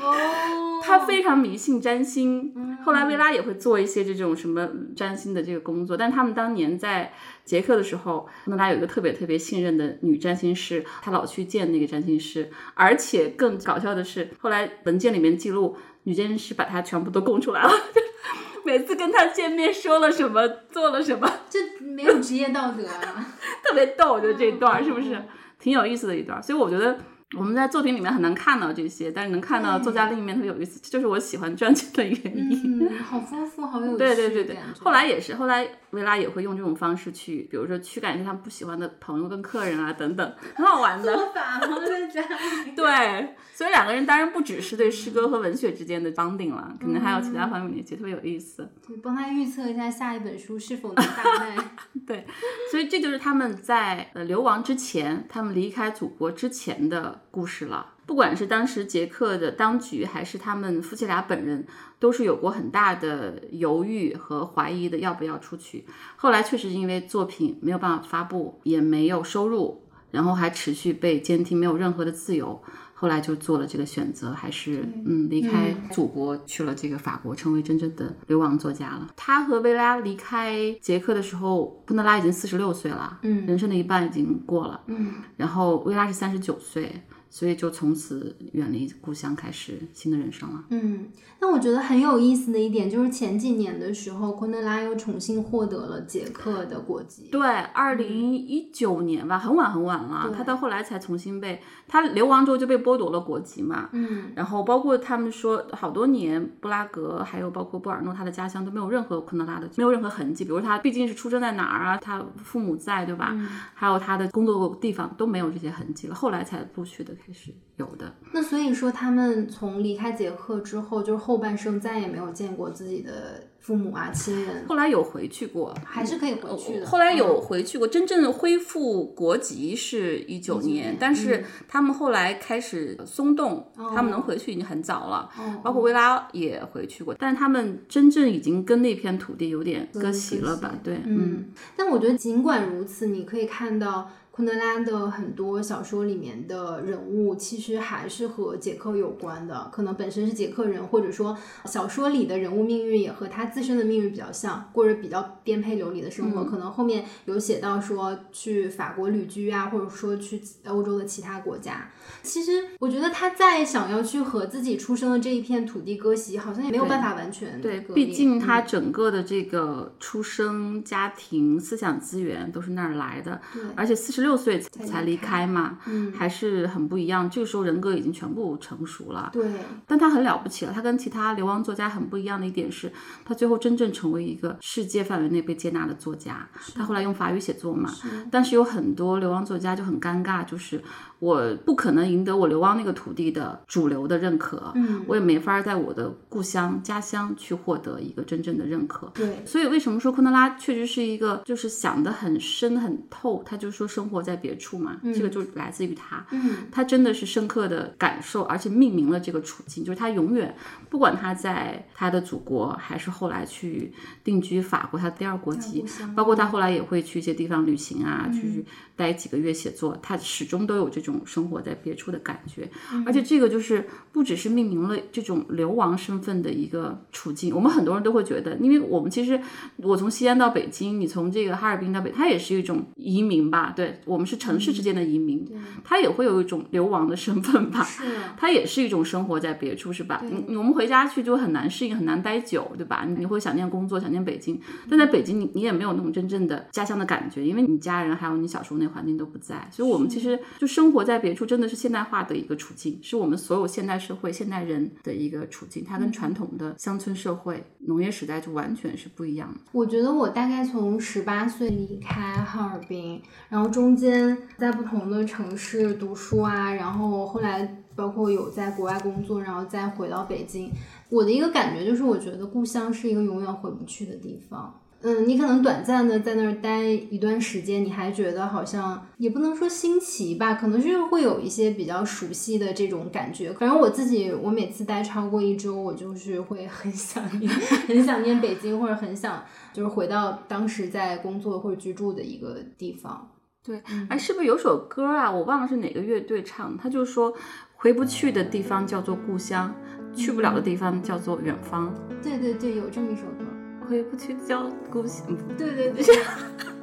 [0.00, 5.96] 哦， 他非常迷信占星，后来薇拉也会做一些这种什么占星的这个工作。
[5.96, 7.12] 但他们当年在
[7.44, 17.70] 捷克的时候，昆德拉有一个特别特别信任的女占星师，她老去见那个占星师，而且更搞笑的是，后来文件里面记录，女占星师把她全部都供出来了，
[18.64, 23.26] 每次跟他见面说了什么，做了什么，这没有职业道德啊！
[23.64, 25.20] 特别逗，我觉得这一段是不是
[25.58, 26.42] 挺有意思的一段？
[26.42, 26.98] 所以我觉得。
[27.38, 32.80] 我们在作品里面很难看到这些，但是能看到作家另一面特别有意思，这就是我喜欢传记的原因。
[32.80, 41.14] 嗯，好丰富，好有 趣对对对对，后来也是，后来薇拉也会用这种方式去，比如说驱赶一些他们不喜欢的朋友跟客人啊等等，很好玩的。
[41.14, 41.78] 做法吗？
[41.86, 42.22] 在家
[42.64, 42.72] 里？
[42.76, 48.68] 对，所以两个人当然不只是对诗歌和文学之间的 bonding 了，可能还有其他方面的，其实特别有意思。
[48.86, 51.56] 对帮他预测一下下一本书是否能大卖。
[52.06, 52.26] 对，
[52.70, 57.94] 所以这就是他们在呃流亡之前，他们离开祖国之前的故事了。
[58.10, 61.64] 不管是当时捷克的当局，还是他们夫妻俩本人，
[62.00, 65.84] 都是有过很大的犹豫和怀疑的，要不要出去。
[66.16, 72.60] 后来确实因为作品没有办法发布，也没有收入，然后还持续被监听，没有任何的自由。
[72.94, 79.08] 后来就做了这个选择，还是嗯离开祖国去了这个法国，成为真正的流亡作家了。
[79.16, 86.92] 他和薇拉离开捷克的时候，昆德拉已经四十六岁了，嗯人生的一半已经过了，嗯然后薇拉是三十九岁，
[87.30, 90.64] 所以就从此远离故乡，开始新的人生了。
[90.70, 91.08] 嗯，
[91.40, 97.28] 那我觉得很有意思的一点就是前几年的时候，昆德拉又重新获得了捷克的国籍。
[97.30, 103.88] 对，二零一九年吧，很晚很晚了，他到后来才重新被他流亡之后就被剥夺了国籍嘛。
[103.92, 110.44] 嗯然后包括他们说，好多年布拉格，还有包括布尔诺，他的家乡都没有任何昆德拉的，没有任何痕迹。
[110.44, 113.36] 比如他毕竟是出生在哪儿啊，他父母在，对吧？
[113.74, 118.14] 还有他的工作地方都没有这些痕迹了，后来才陆续的开始有的。
[118.32, 126.86] 那所以说，他们从离开捷克之后，就是后半生再也没有见过自己的父母啊、亲人，后来有回去过，还是可以回去的。
[126.86, 135.30] 后来有回去过，真正恢复国籍是一九年，但是他们后来开始松动，他们能回去已经很早了。
[135.38, 140.74] 哦包括维拉也回去过，但是他们真正已经跟那片土地有点割席了吧？
[140.82, 141.44] 对，嗯，嗯，
[141.76, 144.10] 但我觉得尽管如此，你可以看到。
[144.40, 156.42] 昆昆德拉的很多小说里面的人物，其实还是和捷克有关的，可能本身是捷克人，或者说小说里的人物命运也和他自身的命运比较像，过着比较颠沛流离的生活。
[156.44, 161.90] 可能后面有写到说去法国旅居啊，或者说去欧洲的其他国家。
[162.22, 173.38] 其实我觉得他在想要去和自己出生的这一片土地割席，好像也没有办法完全对，毕竟他嗯整个的这个出生、家庭、思想资源都是那儿来的，
[173.76, 177.28] 而且四十六岁才离开嘛，嗯还是很不一样。
[177.30, 179.44] 这个时候人格已经全部成熟了，对
[179.86, 180.72] 但他很了不起了。
[180.72, 182.92] 他跟其他流亡作家很不一样的一点是，
[183.24, 186.48] 他最后真正成为一个世界范围内被接纳的作家。
[186.74, 187.90] 他后来用法语写作嘛，
[188.30, 190.82] 但是有很多流亡作家就很尴尬，就是
[191.18, 199.10] 我不可能赢得我流亡那个土地的主流的认可，嗯我也没法在我的故乡家乡去获得一个真正的认可。
[199.14, 206.24] 对所以为什么说昆德拉确实是一个就是想得很深很透，他就说生活在别处嘛，这个就来自于他。
[206.30, 206.68] 嗯。
[206.70, 210.54] 他真的是深刻的感受，而且命名了这个处境，就是他永远
[210.88, 213.92] 不管他在他的祖国，还是后来去
[214.22, 218.32] 定居法国，他的第二国籍，包括他后来也会去一些地方旅行啊，嗯。
[218.32, 218.64] 去
[218.96, 223.02] 待几个月写作，他始终都有这种生活在别处的感觉，嗯。
[223.06, 229.40] 而且这个就是不只是命名了这种流亡身份的一个处境，我们很多人都会觉得，因为我们其实
[229.76, 235.46] 我从西安到北京，你从这个哈尔滨到北，它也是一种移民吧，对我们是城市之间的移民，
[235.84, 238.04] 他也会有一种流亡的身份吧， 是
[238.36, 240.22] 他也是一种生活在别处，是吧？
[240.46, 243.06] 你我们回家去就很难适应，很难待久，对吧？
[243.06, 259.60] 你会想念工作，想念北京，但在北京你你也没有那种真正的家乡的感觉，因为你家人还有你小时候那环境都不在，所以我们其实就生活在别处，真的是现代化的一个处境，是我们所有现代社会现代人的一个处境，它跟传统的乡村社会、农业时代就完全是不一样的。
[259.72, 270.70] 我觉得我大概从十八岁离开哈尔滨，然后中中间在不同的城市读书啊，然后后来包括有在国外工作，然后再回到北京。
[271.08, 274.80] 我的一个感觉就是，我觉得故乡是一个永远回不去的地方。
[275.00, 283.52] 嗯，你可能短暂的在那儿待一段时间，你还觉得好像也不能说新奇吧，可能就是会有一些比较熟悉的这种感觉。
[283.54, 287.50] 反正我自己，我每次待超过一周，我就是会很想念，
[287.88, 293.28] 很想念北京，或者很想就是回到当时在工作或者居住的一个地方。
[293.62, 295.30] 对，哎，是不是有首歌啊？
[295.30, 297.34] 我忘了是哪个乐队唱的，他就说
[297.74, 299.74] 回不去的地方叫做故乡，
[300.14, 301.94] 去不了的地方叫做远方。
[302.22, 303.44] 对对对，有这么一首歌。
[303.86, 305.26] 回不去叫故乡。
[305.58, 306.04] 对对对，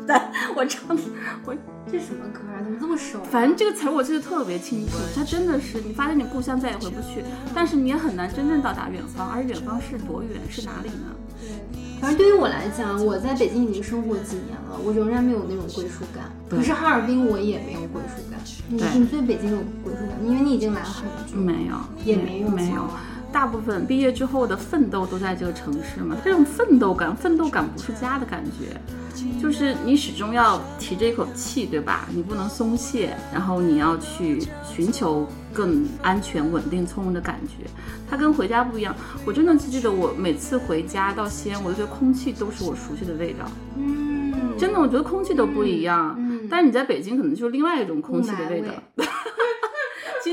[0.55, 1.03] 我唱的，
[1.45, 1.55] 我
[1.91, 2.63] 这什么歌啊？
[2.63, 3.23] 怎么这么熟？
[3.23, 4.93] 反正这个词儿我记得特别清楚。
[5.15, 9.29] 它真的是，你发现你故乡再也回不去，但是你也很难真正到达远方。
[9.29, 10.41] 而远方是多远？
[10.49, 11.15] 是哪里呢？
[11.39, 16.25] 对，反正对于我来讲，我在北京已经生活几年了，我仍然没有那种归属感。
[16.49, 18.39] 可是哈尔滨我也没有归属感。
[18.69, 21.37] 你你对北京有归属感，因为你已经来了很久。
[21.37, 22.87] 没有，也没有没有。
[23.31, 28.79] 大部分毕业之后的奋斗都在这个城市嘛，这种奋斗感，奋斗感不是家的感觉，
[29.41, 32.07] 就是你始终要提着一口气，对吧？
[32.13, 37.69] 你不能松懈，然后你要去寻求更安全、稳定、从容的感觉。
[38.09, 38.95] 它跟回家不一样。
[39.25, 43.45] 我真的记得我每次回家到西安，我就觉得空气都是我熟悉的味道，
[43.77, 46.15] 嗯，真的，我觉得空气都不一样。
[46.17, 48.71] 嗯但是你在北京可能就是另外一种空气的味道。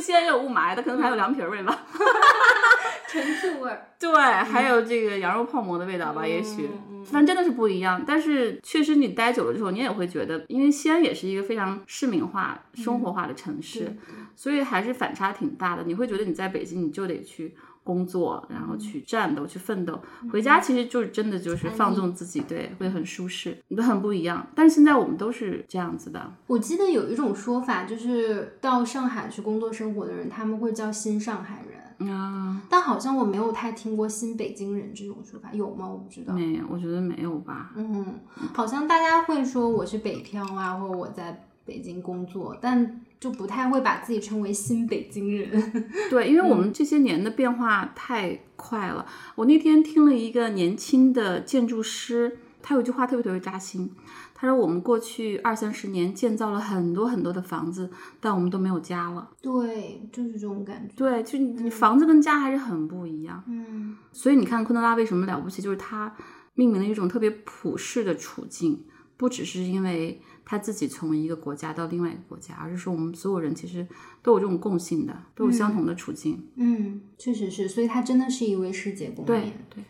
[0.01, 1.87] 西安也有雾霾它，可能还有凉皮儿味吧。
[3.09, 3.89] 陈醋味儿。
[3.99, 8.03] 对，还有这个羊肉泡馍的味道吧，也许，嗯反正真的是不一样。
[8.07, 13.97] 但是确实你待久了之后，你也会觉得，因为西安也是一个非常市民化、生活化的城市，
[14.35, 15.85] 所以还是反差挺大的。
[15.85, 17.55] 你会觉得你在北京你就得去
[17.85, 20.01] 工作，然后去战斗、去奋斗，
[20.33, 24.45] 回家其实就是真的就是放纵自己，对，会很舒适，都很不一样。
[24.55, 31.75] 但是现在我们都是这样子的，我记得有一种说法，就是到上海去工作生活的人，他们会叫新上海人。
[32.11, 35.87] 啊，但好像我没有太听过新北京人这种说法，有吗？
[35.89, 36.35] 我不知道。
[36.35, 37.73] 没有，我觉得没有吧。
[37.77, 38.19] 嗯，
[38.53, 45.51] 好像大家会说我是北漂啊，或者我在北京工作，但就不太会把自己称为新北京人。
[46.11, 49.07] 对，因为我们这些年的变化太快了。
[49.35, 53.91] 我那天听了一个年轻的建筑师，他有一句话特别特别扎心。
[54.35, 57.89] 他说：“我们过去二三十年建造了很多很多的房子，
[58.21, 59.31] 但我们都没有家了。
[59.41, 60.95] 对，就是这种感觉。
[60.95, 63.43] 对，就你房子跟家还是很不一样。
[63.47, 66.15] 嗯所以你看昆德拉为什么了不起，就是他
[66.53, 68.85] 命名了一种特别普世的处境，
[69.17, 73.87] 不只是因为他自己从一个国家到另外一个国家，而是说我们所有人其实
[74.23, 76.47] 都有这种共性的，都有相同的处境。
[76.57, 79.53] 嗯，确实是，所以他真的是一位世界公民。
[79.71, 79.85] 对，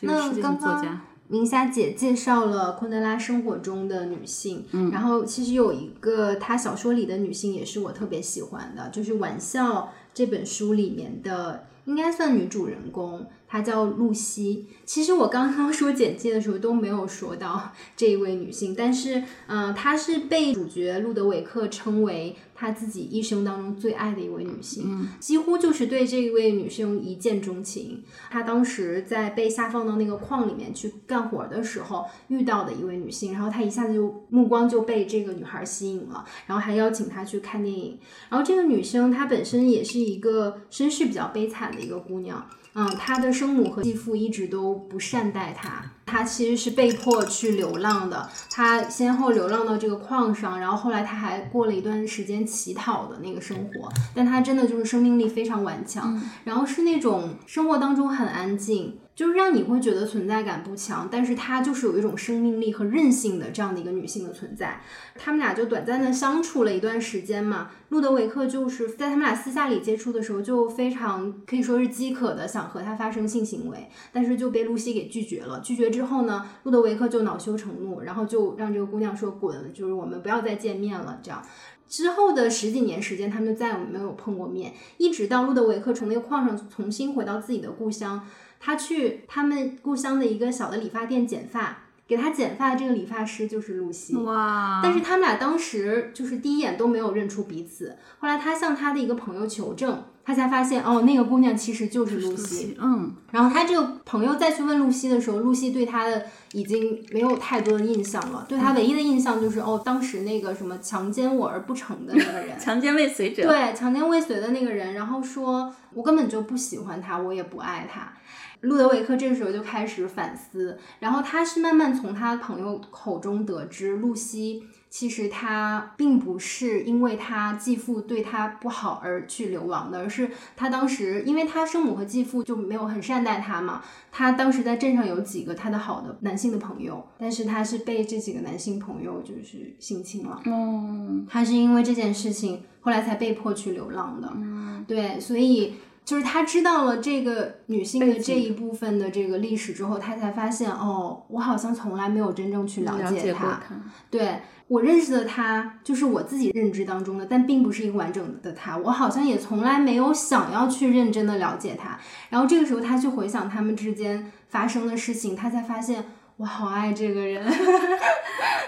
[0.00, 1.02] 这个世界那刚刚性作家。
[1.28, 9.80] 明霞姐介绍了昆德拉生活中的女性，嗯，然后其实有一个她小说里的女性也是我特别喜欢的，就是《玩笑》
[10.14, 14.66] 这本书里面的，应该算女主人公，她叫露西。
[14.84, 28.02] 其实我刚刚说简介的时候都没有说到这一位女性，但是，嗯、她是被主角路德维克称为他自己一生当中最爱的一位女性，几乎就是对这一位女生一见钟情。
[28.30, 37.98] 她当时在被下放到那个矿里面去干活的时候遇到的一位女性，然后她一下子就目光就被这个女孩吸引了，然后还邀请她去看电影。
[38.30, 48.28] 然后这个女生她本身也是一个身世比较悲惨的一个姑娘，嗯，他的生母和继父一直都不善待他，他其实是被迫去流浪的。
[48.50, 58.98] 他先后流浪到这个矿上，然后后来他还过了一段时间乞讨的那个生活，但他真的就是生命力非常顽强，然后是那种生活当中很安静。
[59.16, 64.82] 就是让你会觉得存在感不强，但是她就是有一种生命力和韧性的这样的一个女性的存在。
[65.16, 67.70] 他们俩就短暂的相处了一段时间嘛。
[67.88, 75.60] 路德维克就是在他们俩私下里接触的时候，就非常可以说是饥渴的想和她发生性行为，但是就被露西给拒绝了。
[75.60, 81.42] 拒绝之后呢，路德维克就恼羞成怒，然后就让这个姑娘说滚，就是我们不要再见面了，这样。
[81.88, 88.26] 之后的十几年时间，他们就再也没有碰过面，一直到路德维克从那个矿上重新回到自己的故乡，
[88.66, 94.16] 他去他们故乡的一个小的理发店剪发，给他剪发的这个理发师就是露西。
[94.16, 94.80] 哇！
[94.82, 102.76] 但是他们俩当时就是第一眼都没有认出彼此，后来他向他的一个朋友求证，他才发现哦，那个姑娘其实就是露西。
[102.80, 113.44] 嗯，然后他这个朋友再去问露西的时候，露西对他的已经没有太多的印象了，对他唯一的印象就是哦，当时那个什么强奸我而不成的那个人， 强奸未遂者。
[113.44, 118.12] 对，强奸未遂的那个人，然后说我根本就不喜欢他，我也不爱他。
[118.60, 145.74] 路德维克这个时候就开始反思，然后他是慢慢从他朋友口中得知，露西其实她并不是因为她继父对她不好而去流亡的，而是她当时因为她生母和继父就没有很善待她嘛，她当时在镇上有几个她的好的男性的朋友，但是她是被这几个男性朋友就是性侵了，嗯，她是因为这件事情后来才被迫去流浪的，嗯对，所以。
[146.06, 153.60] 就是他知道了这个女性的这一部分的这个历史之后，他才发现哦，我好像从来没有真正去了了解她。
[154.08, 154.38] 对
[154.68, 158.76] 我认识的她，就是我自己认知当中的，但并不是一个完整的她。
[158.76, 161.98] 我好像也从来没有想要去认真的了解她。
[162.30, 166.04] 然后这个时候，他去回想他们之间发生的事情，他才发现
[166.36, 167.44] 我好爱这个人。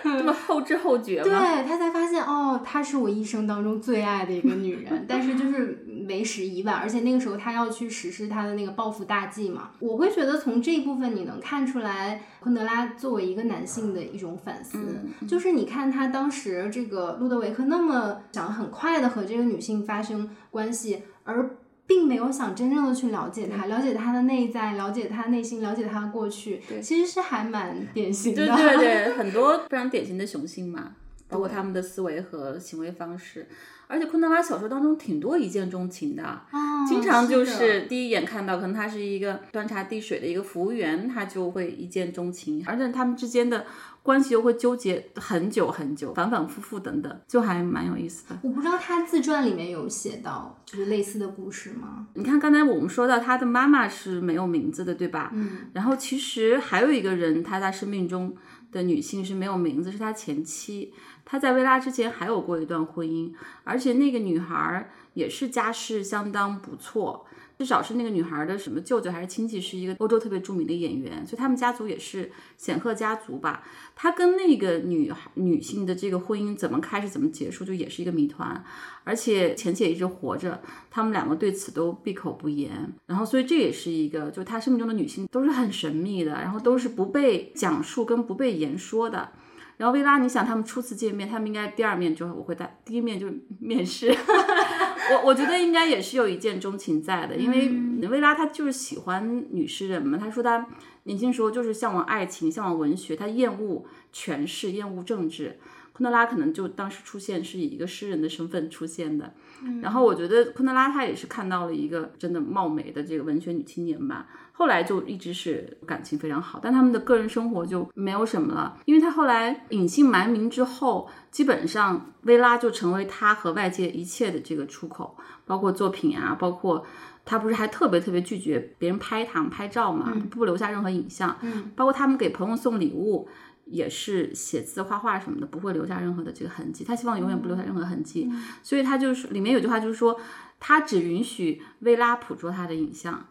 [0.02, 1.68] 这么后知后觉吗对？
[1.68, 9.70] 他才发现哦，她是我一生当中最爱的一个女人，但是就是为时已晚，而且那个时候他要去实施他的那个报复大计嘛。
[9.80, 14.78] 我会觉得从这一部分你能看出来，昆德拉作为一个男性的一种反思，
[15.26, 21.50] 就是你看他当时这个路德维克那么想很快的和这个女性发生关系，而。
[21.88, 28.46] 并没有想真正的去了解他，了解他的内在，了解他内心，了解他的过去，其实是还蛮典型的。
[28.46, 30.92] 对对对， 很多非常典型的雄性嘛，
[31.28, 33.48] 包括他们的思维和行为方式。
[33.90, 43.64] 而且昆德拉小说当中挺多一见钟情的，啊经常就是第一眼看到，可能他是一个端茶递水的一个服务员，他就会一见钟情，而且他们之间的
[44.08, 48.38] 关系又会纠结很久很久，反反复复等等，就还蛮有意思的。
[48.40, 52.06] 我不知道他自传里面有写到就是类似的故事吗？
[52.14, 55.30] 你看，刚才我们说到他的妈妈是没有名字的，对吧？
[55.34, 58.34] 嗯，然后其实还有一个人，他在生命中
[58.72, 60.94] 的女性是没有名字，是他前妻。
[61.26, 63.30] 他在薇拉之前还有过一段婚姻，
[63.62, 67.26] 而且那个女孩儿也是家世相当不错，
[67.58, 73.64] 至少是那个女孩的什么舅舅还是亲戚是一个欧洲特别著名的演员，所以他们家族也是显赫家族吧。
[73.96, 78.64] 他跟那个女孩女性的这个婚姻怎么开始怎么结束，就也是一个谜团。
[79.02, 82.92] 而且前妻也一直活着，他们两个对此都闭口不言。
[83.06, 89.32] 然后，所以这也是一个，就他生命中的女性都是很神秘的，然后都是不被讲述跟不被言说的。
[89.78, 94.14] 然后薇拉，你想他们初次见面，他们应该第二面就我会带，第一面就是面试。
[95.10, 100.18] 我我觉得应该也是有一见钟情在的，因为薇拉她就是喜欢女诗人嘛。
[100.18, 100.66] 她说她
[101.04, 105.58] 年轻时候就是向往爱情，向往文学，她厌恶权势，厌恶政治。
[105.92, 109.34] 昆德拉可能就当时出现是以一个诗人的身份出现的。
[109.82, 114.28] 然后我觉得昆德拉他也是看到了一个真的貌美的这个文学女青年吧。
[114.52, 126.84] 后来就一直是感情非常好，但他们的个人生活就没有什么了，因为他后来隐姓埋名之后，基本上薇拉就成为他和外界一切的这个出口，包括作品啊，包括
[127.24, 133.28] 他不是还特别特别拒绝别人拍他拍照嘛，不留下任何影像，嗯，包括他们给朋友送礼物
[133.70, 138.30] 也是写字画画什么的，不会留下任何的这个痕迹，他希望永远不留下任何痕迹，
[138.62, 140.18] 所以他就是里面有句话就是说，
[140.58, 143.26] 他只允许薇拉捕捉他的影像。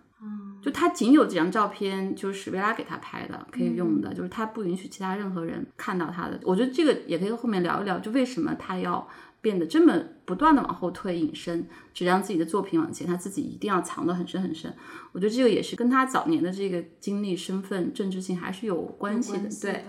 [0.60, 6.40] 就他仅有几张照片，就是维拉给他拍的，可以用的，就是他不允许其他任何人看到他的。
[6.44, 9.08] 我觉得这个也可以后面聊一聊，就为什么他要
[9.40, 9.94] 变得这么
[10.26, 14.74] 不断的往后退隐身，只让自己的作品往前，他自己一定要藏得很深很深。
[15.12, 19.48] 我觉得这个也是跟他早年的这个经历、身份、政治性还是有关系的。
[19.62, 19.86] 对，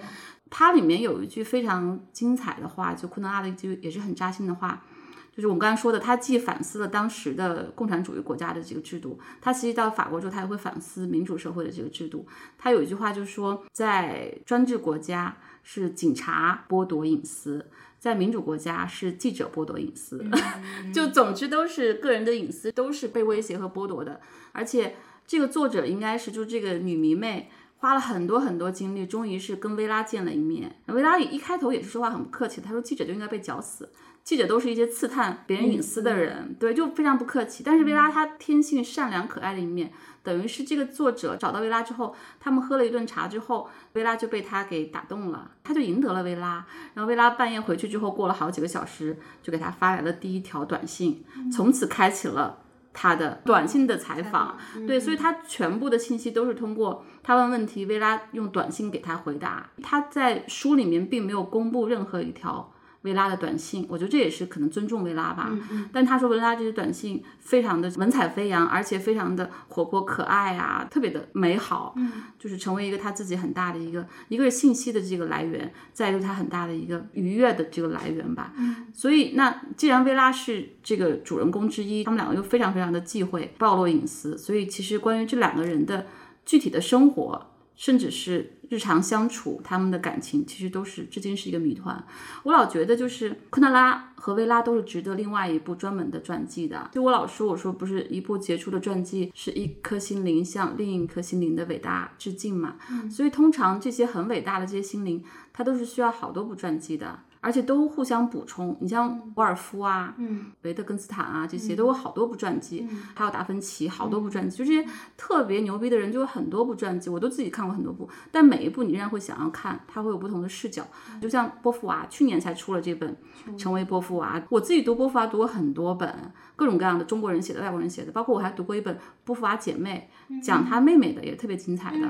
[0.50, 4.84] 它里面有一句非常精彩的话，就昆德拉的一句也是很扎心的话。
[5.30, 12.26] 就是我们刚才说的，他既反思了当时的共产主义国家的这个制度，他其实到法国之后，他也会反思民主社会的这个制度。
[12.58, 17.64] 他有一句话就是说，在专制国家是警察剥夺隐私，
[18.00, 20.28] 在民主国家是记者剥夺隐私。
[20.92, 24.20] 就总之都是个人的隐私都是被威胁和剥夺的。
[24.50, 30.76] 而且这个作者应该是就这个女迷妹花了很多很多精力，终于是跟薇拉见了一面。
[30.86, 33.88] 薇拉一开头也是说话很不客气，他说记者就应该被绞死。
[34.24, 37.62] 记者都是一些刺探别人隐私的人，对，就非常不客气。
[37.64, 39.90] 但是薇拉她天性善良可爱的一面，
[40.22, 46.66] 等于是这个作者找到薇拉之后，他们喝了一顿茶之后，薇拉就被他给打动了，他就赢得了薇拉。
[46.92, 52.58] 然后薇拉半夜回去之后，过了好几个小时，就给他发来了第一条短信，从此开启了
[52.92, 54.56] 他的短信的采访。
[54.86, 59.70] 对，所以他全部的信息都是通过他问问题，薇拉用短信给他回答。
[59.82, 62.72] 他在书里面并没有公布任何一条。
[63.02, 65.50] 维拉的短信，我觉得这也是可能尊重薇拉吧。
[65.92, 71.94] 但他说薇拉这些短信非常的文采飞扬，而且非常的活泼可爱啊，特别的美好。
[71.96, 78.52] 嗯，就是成为一个他自己很大的一个，一个是信息的这个来源，再一个他很大的一个愉悦的这个来源吧。
[78.56, 86.06] 嗯，所以那既然薇拉是这个主人公之一，他们两个又非常非常的忌讳暴露隐私，所以其实关于这两个人的
[86.44, 87.46] 具体的生活。
[87.78, 92.04] 甚至是日常相处，他们的感情其实都是至今是一个谜团。
[92.42, 96.90] 我老觉得，就是昆德拉和薇拉都是值得另外一部专门的传记的。
[96.92, 102.74] 就我老说，我说不是一部杰出的传记，是一颗心灵向另一颗心灵的伟大致敬嘛？
[103.08, 105.22] 所以通常这些很伟大的这些心灵，
[105.52, 107.20] 它都是需要好多部传记的。
[107.40, 108.76] 而且都互相补充。
[108.80, 114.86] 你像沃尔夫啊，嗯，维特根斯坦啊，这些都有好多部传记，还有达芬奇好多部传记，就这些
[115.16, 118.08] 特别牛逼的人就有很多部传记，我都自己看过很多部。
[118.30, 120.86] 但每一部你仍然会想要看，它会有不同的视角。
[121.20, 123.16] 就像波伏娃，去年才出了这本
[123.58, 130.10] 《成为波伏娃》，我自己读波伏娃读过很多本，各种各样的中国人写的、外国人写的，包括我还读过一本《波伏娃姐妹》，
[130.42, 132.08] 讲她妹妹的，也特别精彩的。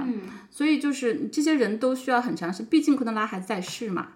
[0.50, 4.08] 所以就是这些人都需要很长时间，毕竟昆德拉还在世嘛。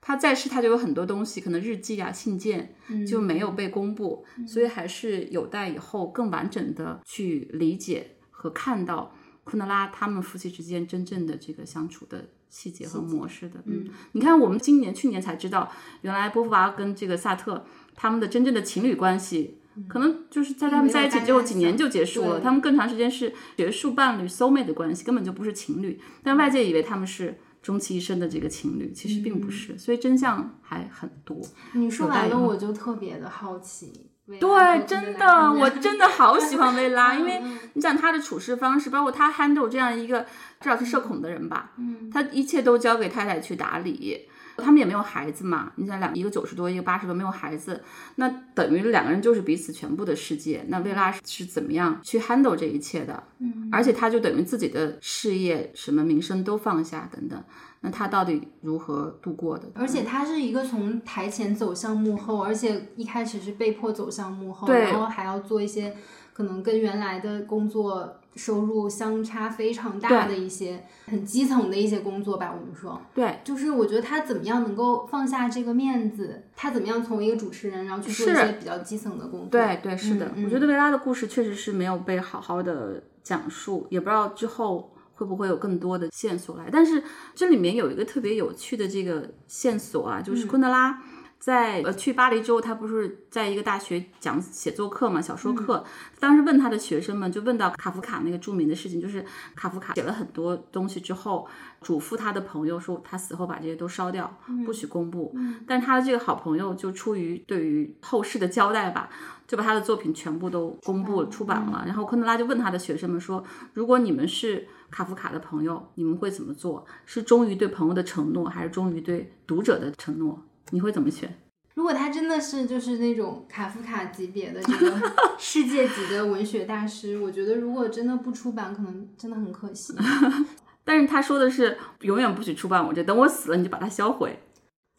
[0.00, 2.74] 他在世，他就有很多东西，可能日记啊、信件
[3.06, 9.12] 就没有被公布，所以还是有待以后更完整的去理解和看到
[9.44, 13.60] 昆德拉他们夫妻之间真正的这个相处的细节和模式的。
[13.66, 15.70] 嗯，你看，我们今年、去年才知道，
[16.02, 27.36] 原来波伏娃跟这个萨特他们的真正的情侣关系，可能就是在他们在一起之后几年就结束了，他们更长时间是学术伴侣、soul mate 的关系，根本就不是情侣，但外界以为他们是。
[27.62, 31.36] 终其一生的这个情侣，其实并不是，所以真相还很多。
[31.72, 34.10] 你说完了，我就特别的好奇。
[34.38, 37.42] 对，真的，我真的好喜欢薇拉， 因为
[37.72, 40.20] 你想她的处事方式，包括她 handle 这样一个
[40.60, 44.28] 至少是社恐的人吧，嗯，她一切都交给太太去打理。
[44.58, 45.72] 他们也没有孩子嘛？
[45.76, 47.82] 你想两一个九十多，一个八十多，没有孩子，
[48.16, 50.64] 那等于两个人就是彼此全部的世界。
[50.68, 53.22] 那薇拉是怎么样去 handle 这一切的？
[53.38, 57.42] 嗯，而且他就等于自己的事业、什么名声都放下等等。
[57.80, 59.68] 那他到底如何度过的？
[59.74, 65.96] 而且他是一个从台前走向幕后，而且一开始是被迫走向幕后，然后还要做一些
[66.32, 68.14] 可能跟原来的工作。
[68.36, 87.02] 收入相差非常大的一些很基层的一些工作吧，我们说，对，就是我觉得他怎么样能够放下这个面子，他怎么样从一个主持人，然后去做一些比较基层的工作，对对是的，我觉得维拉的故事确实是没有被好好的讲述，也不知道之后会不会有更多的线索来，但是
[87.34, 91.02] 这里面有一个特别有趣的这个线索啊，就是昆德拉。
[91.38, 95.84] 在呃去巴黎之后，他不是在一个大学讲写作课嘛，小说课。
[96.18, 99.24] 当时问他的学生们，就问到卡夫卡那个著名的事情，就是
[99.54, 101.46] 卡夫卡写了很多东西之后，
[101.80, 104.36] 嘱咐他的朋友说，他死后把这些都烧掉，
[104.66, 105.32] 不许公布。
[105.66, 109.08] 但是他的这个好朋友就出于对于后世的交代吧，
[109.46, 111.84] 就把他的作品全部都公布了、出版了。
[111.86, 113.42] 然后昆德拉就问他的学生们说，
[113.74, 116.84] 如果你们是卡夫卡的朋友，你们会怎么做？
[117.06, 120.42] 是忠于对朋友的承诺，还是忠于对读者的承诺？
[120.70, 121.38] 你会怎么选？
[121.74, 129.94] 如果他真的是就是那种卡夫卡级别的这个世界级的文学大师，我觉得如果真的不出版，可能真的很可惜。
[130.84, 134.36] 但是他说的是永远不许出版我这，等我死了你就把它销毁。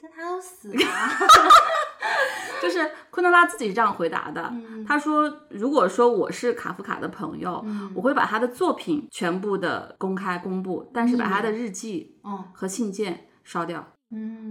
[0.01, 0.79] 但他都死了，
[2.63, 4.53] 就是昆德拉自己是这样回答的。
[4.87, 12.17] 他说，如果说我是卡夫卡的朋友，我会把他的作品全部的公开公布，但是把他的日记
[12.53, 13.81] 和信件烧掉。
[13.81, 13.98] 嗯，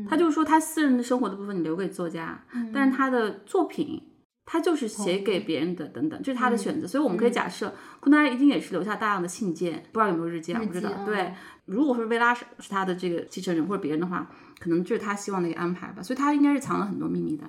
[0.09, 4.01] 他就说他私人的生活的部分你留给作家，但是他的作品
[4.47, 6.87] 他就是写给别人的，等等，这是他的选择。
[6.87, 10.61] 所以我们可以假设，昆德拉一定也是留下大量的信件，不知道有没有日记啊？
[10.65, 10.91] 不知道。
[11.05, 11.35] 对，
[11.67, 14.31] 如果说薇拉是是他的这个继承人或者别人的话，
[14.61, 16.03] 可能就是他希望的一个安排吧。
[16.03, 17.45] 所以他应该是藏了很多秘密的，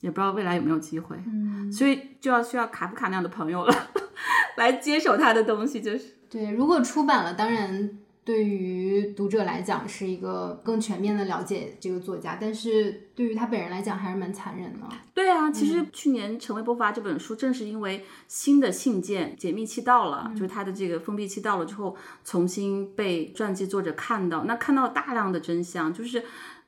[0.00, 1.16] 也不知道未来有没有机会。
[1.26, 3.74] 嗯，所以就要需要卡夫卡那样的朋友了，
[4.56, 6.50] 来接手他的东西，就是对。
[6.52, 7.98] 如果出版了，当然。
[8.24, 14.86] 对于读者来讲是一个更全面的了解这个作家，但是对于他本人来讲还是蛮残忍的。
[15.12, 26.22] 对啊，其实去年《成为波伏娃》这本书，正是因为新的信件解密期到了，就是他的这个封闭期到了之后，重新被传记作者看到，那看到大量的真相，就是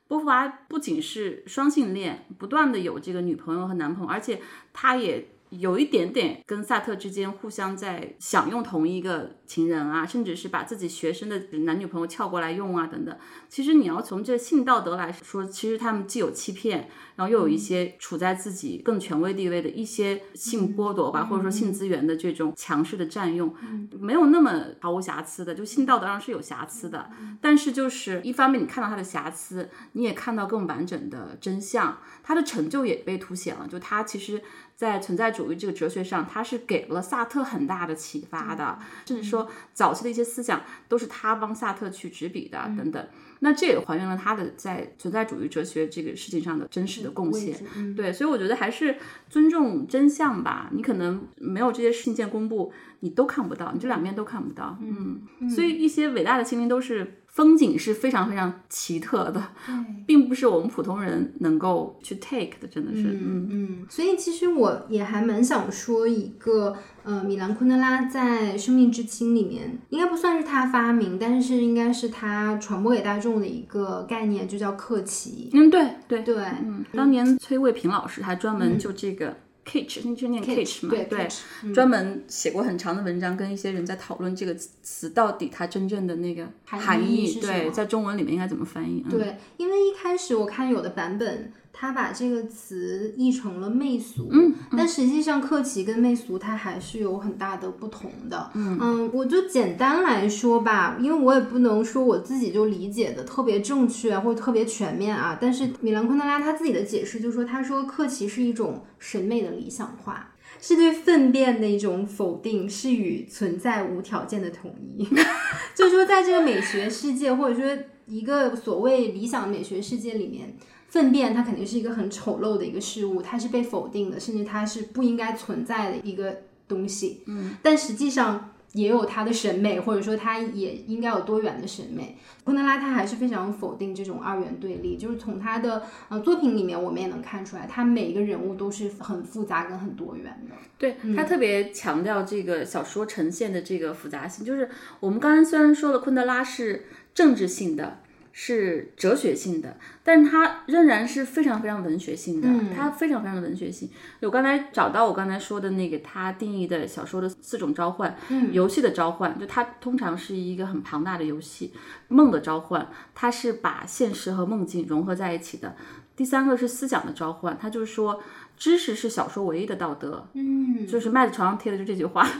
[0.09, 4.41] 波伏娃不仅是双性恋，不断的有这个女朋友和男朋友，而且
[4.73, 5.29] 他也。
[5.59, 13.17] 有一点点跟萨特之间互相在享用同一个情人啊，甚至是把自己学生的男女朋友撬过来用啊，等等。
[13.49, 23.55] 其实你要从这性道德来说，其实他们既有欺骗，然后又有一些处在自己更权威地位的一些性剥夺吧，或者说性资源的这种强势的占用，
[24.01, 25.55] 没有那么毫无瑕疵的。
[25.55, 33.69] 就性道德上是有瑕疵的，但是就是一方面你看到他的瑕疵，你也看到更完整的真相，他的成就也被凸显了。
[33.69, 34.43] 就他其实。
[34.77, 43.07] 在存在主义这个哲学上，他是给了萨特很大的启发的，甚至说早期的一些思想都是他帮萨特去执笔的等等。
[43.41, 47.55] 那这也还原了他的在存在主义哲学这个事情上的真实的贡献。
[47.95, 48.97] 对，所以我觉得还是
[49.29, 50.70] 尊重真相吧。
[50.72, 54.79] 你可能没有这些信件公布，你都看不到，你这两面都看不到。
[54.81, 57.20] 嗯，所以一些伟大的心灵都是。
[57.35, 59.43] 风景是非常非常奇特的，
[60.07, 63.87] 并不是我们普通人能够去 take 的，真的是，嗯嗯。
[63.91, 75.51] 所以其实我也还蛮想说一个，呃，米兰昆德拉在《生命之轻》里面，应该不算是他发明，但是应该是他传播给大众的一个概念，就叫克奇。
[75.53, 79.37] 嗯，对对对，嗯，当年崔卫平老师还专门就这个。
[79.65, 81.29] Kitch，那就念 Kitch 嘛，对，
[81.73, 89.05] 专门写过很长的文章，跟一些人在讨论这个词到底它真正的那个含义，对，在中文里面应该怎么翻译？
[89.11, 91.53] 对，因为一开始我看有的版本。
[91.77, 115.05] 他把这个词译成了媚俗，嗯，但实际上克奇跟媚俗它还是有很大的不同的，嗯嗯，我就简单来说吧，因为我也不能说我自己就理解的特别正确或者特别全面啊，但是米兰昆德拉他自己的解释就是说，他说克奇是一种审美的理想化，是对粪便的一种否定，是与存在无条件的统一，
[115.75, 120.57] 就是说在这个美学世界或者说一个所谓理想美学世界里面。
[120.95, 127.25] 粪便它肯定是一个很丑陋的一个事物，它是被否定的，甚至它是不应该存在的一个东西。
[127.27, 132.17] 嗯，但实际上也有它的审美，或者说它也应该有多元的审美。
[132.45, 140.55] 昆德拉他还是非常否定这种二元对立，就是从他的呃作品里面我们也能看出来，他每一个人物都是很复杂跟很多元的。
[140.79, 144.69] 对他特别强调这个小说呈现的这个复杂性，就是
[145.01, 147.99] 我们刚才虽然说了昆德拉是政治性的。
[148.37, 153.89] 是哲学性的，但是它仍然是非常非常文学性的，它非常非常的文学性。
[154.22, 158.16] 我刚才找到我刚才说的那个他定义的小说的四种召唤，
[158.51, 161.72] 游戏的召唤，就它通常是一个很庞大的游戏。
[162.09, 165.76] 梦的召唤，它是把现实和梦境融合在一起的。
[166.16, 168.20] 第三个是思想的召唤，它就是说。
[168.57, 172.27] 知识是小说唯一的道德，嗯，就是麦子床上贴的就这句话。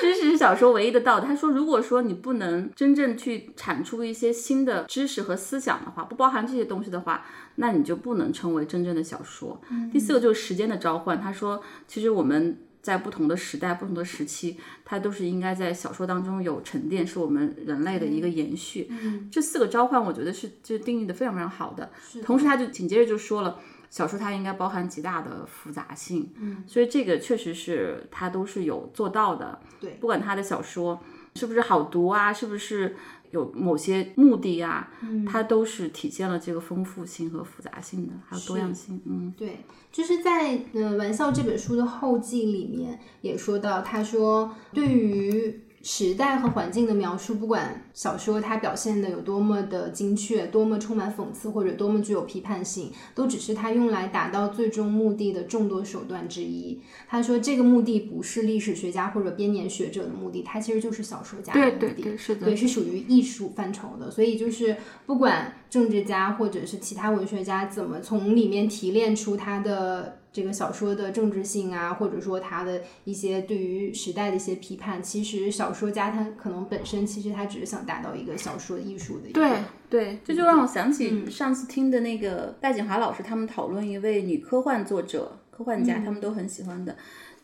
[0.00, 1.26] 知识是小说唯一的道德。
[1.26, 7.24] 他说，如果说你不能真正去产出一些新的知识和思想的话，不包含这些东西的话，
[7.56, 9.60] 那你就不能称为真正的小说。
[9.92, 11.20] 第四个就是时间的召唤。
[11.20, 12.58] 他说，其实我们。
[12.84, 18.86] 在不同的时代、不同的时期，它都是应该在小说当中有沉淀，是我们人类的一个延续。
[18.90, 21.90] 嗯，这四个召唤，我觉得是就定义的非常非常好的。
[22.22, 23.58] 同时，他就紧接着就说了，
[23.94, 26.28] 小说它应该包含极大的复杂性。
[26.36, 29.60] 嗯，所以这个确实是他都是有做到的。
[29.78, 30.98] 对不管他的小说
[31.36, 32.96] 是不是好读啊，是不是
[33.30, 39.00] 有某些目的啊、嗯它都是体现了这个丰富性和复杂性的，还有多样性。
[39.06, 39.60] 嗯，对，
[39.92, 56.80] 就是在呃《玩笑》这本书的后记里面也说到，他说对于时代和环境的描述，不管小说它表现的有多么的精确，多么充满讽刺，或者多么具有批判性，都只是他用来达到最终目的的众多手段之一。
[57.06, 61.78] 他说这个目的不是历史学家或者编年学者的目的，它其实就是小说家的目的。
[61.78, 64.74] 对对对，是的，对，是属于艺术范畴的，所以就是
[65.04, 79.58] 不管政治家或者是其他文学家怎么从里面提炼出他的这个小说的政治性啊，或者说他的一些对于时代的一些批判，其实小说家他可能本身其实他只是想达到一个小说艺术的一个对
[79.88, 80.92] 对，这就让我想嗯。
[80.92, 86.04] 起上次听的那个戴景华老师他们讨论一位女科幻作者、科幻家，嗯。
[86.04, 86.96] 他们都很喜欢的。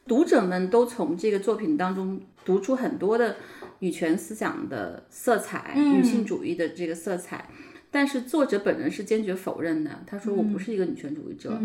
[0.09, 3.37] 读者们都从这个作品当中读出很多的
[3.79, 6.01] 女权思想的色彩、嗯。
[6.01, 7.49] 女性主义的这个色彩，
[7.91, 9.91] 但是作者本人是坚决否认的。
[10.07, 11.61] 他说：“我不是一个女权主义者，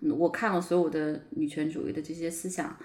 [0.00, 2.76] 我看了所有的女权主义的这些思想，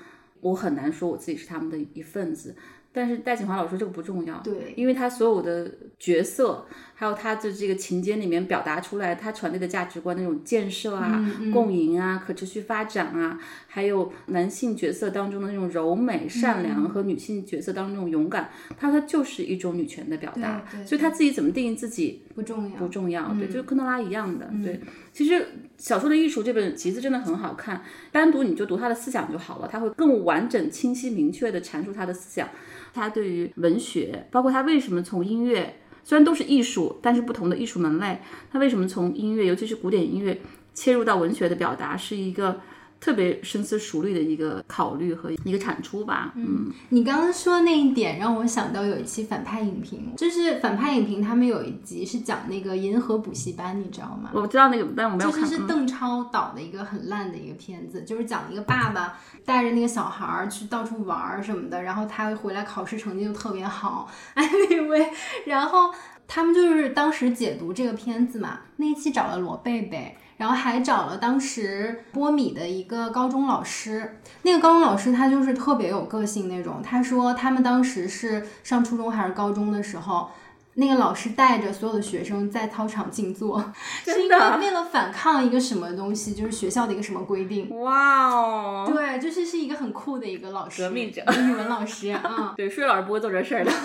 [0.42, 2.56] 我很难说我自己是他们的一份子。”
[2.94, 6.66] 但是戴锦华老师说这个不重要，对因为他所有的角色，
[7.02, 11.20] 还有他的这个情节里面表达出来，他传递的价值观那种建设啊、
[11.52, 20.64] 共赢啊、可持续发展啊，还有男性角色当中的那种柔美、善良和女性角色当中那种勇敢，他说它就是一种女权的表达。
[20.86, 24.80] 所以他自己怎么定义自己不重要，不重要，对，就是科诺拉一样的，对。
[25.12, 25.44] 其实
[25.80, 27.82] 小说的艺术这本集子真的很好看，
[28.12, 32.48] 单独你就读他的思想就好了，他会更完整、清晰、明确的阐述他的思想。
[32.94, 38.20] 他对于文学，包括他为什么从音乐，虽然都是艺术，但是不同的艺术门类，
[38.52, 40.40] 它为什么从音乐，尤其是古典音乐
[40.74, 42.60] 切入到文学的表达，是一个
[43.02, 46.32] 特别深思熟虑的一个考虑和一个产出吧。
[46.36, 54.30] 嗯，你刚刚说那一点让我想到有一期反派影评，就是反派影评他们有一集是讲那个银河补习班，你知道吗？
[54.34, 55.42] 我知道那个，但我没有看。
[55.42, 65.10] 嗯就是是邓超导的一个很烂的一个片子，就是讲一个爸爸带着那个小孩儿去到处玩儿什么的，然后他回来考试成绩就特别好，哎那位，
[65.48, 65.92] 然后
[66.28, 70.16] 他们就是当时解读这个片子嘛，那一期找了罗贝贝。
[70.42, 76.82] 然后还找了当时波米的一个高中老师，那个高中老师他就是特别有个性那种。
[76.84, 80.32] 他说他们当时是上初中还是高中的时候，
[80.74, 83.64] 那个老师带着所有的学生在操场静坐，
[84.04, 87.70] 是因为为了反抗一个什么东西，就是学校的一个什么规定。
[87.80, 93.72] 哇哦，对，就是是一个很酷的一个老师，革命者语文老师啊， 对，数学老师不会做这事儿的。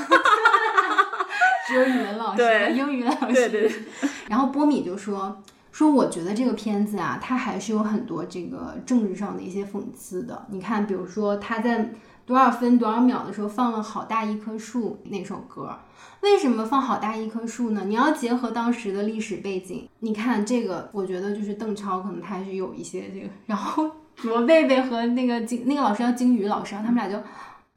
[1.69, 3.35] 只有语文老师和英语老师。
[3.35, 3.73] 对对对
[4.29, 5.37] 然后波米就说
[5.77, 10.47] 说，我觉得这个片子啊，它还是有很多这个政治上的一些讽刺的。
[10.49, 11.93] 你看，比如说他在
[12.25, 15.79] 多少分多少秒的时候放了《好大一棵树》那首歌，
[16.23, 17.83] 为什么放《好大一棵树》呢？
[17.85, 23.91] 你要结合当时的历史背景，你看这个，我觉得就是邓超可能他还是有一些这个，然后
[24.23, 27.23] 罗贝贝和那个金那个老师叫金宇老师，他们俩就。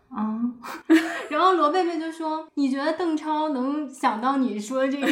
[0.10, 0.40] 啊，
[1.30, 5.06] 然后罗贝贝就说：“你觉得邓超能想到你说这个？”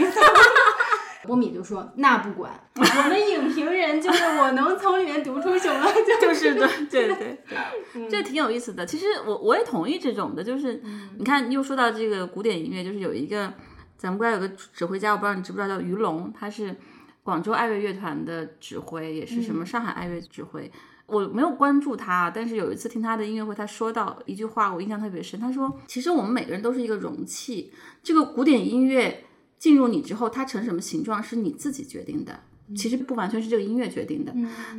[1.28, 6.56] 波米就说：“那不管，我们影评人就是 我能从里面读出什么就就是
[6.90, 7.38] 对对对
[7.94, 8.86] 对，这挺有意思的。
[8.86, 10.82] 其实我我也同意这种的，就是
[11.20, 13.54] 你看又说到这个古典音乐，就是有一个
[13.98, 16.76] 咱们国家有个指挥家，我不知道你知不知道，叫于龙，他是
[17.24, 20.72] 广州爱乐乐团的指挥，也是什么上海爱乐指挥。
[21.08, 25.40] 我没有关注他，但是有一次听他的音乐会，他说到一句话，我印象特别深。
[25.40, 27.72] 他说：“其实我们每个人都是一个容器，
[28.04, 29.24] 这个古典音乐
[29.58, 32.42] 进入你之后，它成什么形状是你自己决定的。”
[32.76, 34.34] 其实不完全是这个音乐决定的，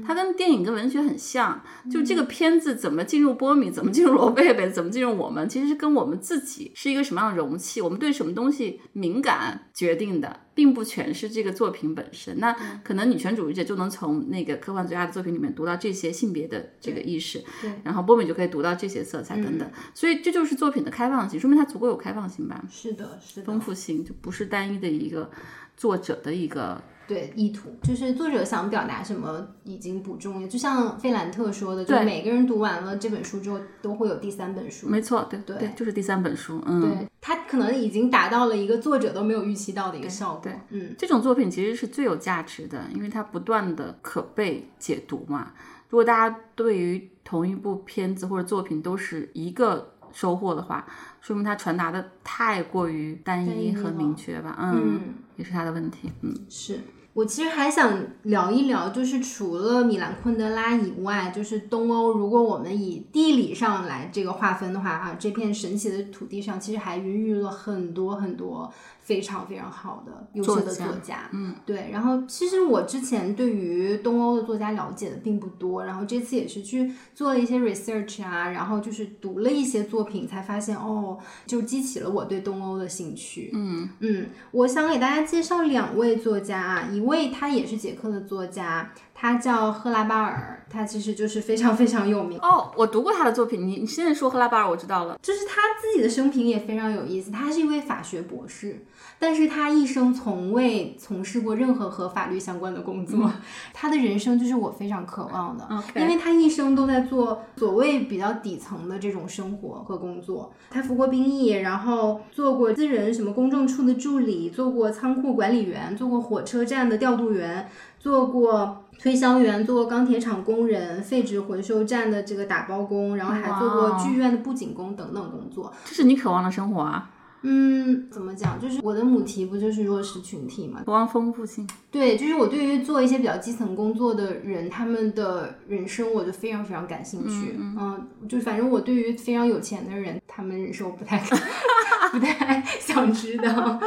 [0.07, 1.63] 它跟电影跟文学很像。
[1.91, 12.39] 就这个片子怎么进入波米，怎么进入罗贝贝，怎么进入我们，其实是跟我们自己是一个什么样的容器，我们对什么东西敏感决定的，并不全是这个作品本身。
[12.39, 12.53] 那
[12.85, 19.67] 可能女权主义者就能从那个科幻作家的作品里面读到这些性别的这个意识，对然后波米就可以读到这些色彩等等。
[19.95, 25.31] 所以这就是作品的开放性，说明它足够有开放性吧，是的，是的，丰富性就不是单一的一个
[25.77, 26.83] 作者的一个。
[27.09, 30.47] 对意图，就是作者想表达什么已经不重要。
[30.47, 34.87] 就像费兰特说的，就每个人读完了这本书之后，都会有第三本书。
[34.87, 40.41] 没错，对对就是第三本书，嗯，对，他可能已经达到了一个作者都没有预期到的一个效果。
[40.43, 45.53] 对嗯，这种作品其实是最有价值的，因为它不断的可被解读嘛。
[45.89, 50.87] 如果大家对于同一部片子或者作品都是一个收获的话，
[51.23, 54.55] 说明它传达的太过于单一和明确吧。
[54.61, 55.01] 嗯，
[55.37, 56.13] 也是他的问题。
[56.21, 56.79] 嗯，是。
[57.19, 62.13] 我其实还想聊一聊，就是除了米兰昆德拉以外，就是东欧。
[62.13, 68.73] 如果我们以地理上来这个划分的话，啊，这片神奇的土地上其实还孕育了很多很多。
[69.09, 71.89] 非常非常好的优秀的作家，嗯，对。
[71.91, 83.51] 然后其实我之前对于东欧的作家了解的并不多，然后这次也是去做了一些 research 啊，然后就是读了一些作品，才发现哦，就激起了我对东欧的兴趣。
[83.55, 88.93] 嗯嗯，我想给大家介绍两位作家啊，一位他也是捷克的作家。
[89.21, 92.71] 他叫赫拉巴尔，他其实就是非常非常有名哦。
[92.77, 95.19] 我读过他的作品，你你现在说赫拉巴尔，我知道了。
[95.21, 98.85] 就是他自己的生平也非常有意思，他是一位法学博士，
[99.19, 103.31] 但是他一生从未从事过任何和法律相关的工作。
[103.75, 110.53] 他的人生就是我非常渴望的，因为他一生都在做所谓比较底层的这种生活和工作。
[110.71, 118.85] 他服过兵役，然后做过私人什么公证处的助理，做过仓库管理员，做过火车站的调度员，做过。
[119.01, 125.73] 推销员做过钢铁厂工人、废纸回收站的这个打包工，然后还做过剧院的布景工等等工作。
[125.85, 127.09] 这是你渴望的生活啊？
[127.43, 128.61] 嗯，怎么讲？
[128.61, 130.83] 就是我的母题不就是弱势群体嘛？
[130.85, 131.69] 渴望丰富性。
[131.91, 137.57] 对，就是我对于做一些比较基层工作的人，他们的人生我就非常非常感兴趣。
[137.59, 141.19] 嗯，就反正我对于非常有钱的人，他们人生我不太
[142.11, 143.45] 不太 想知道。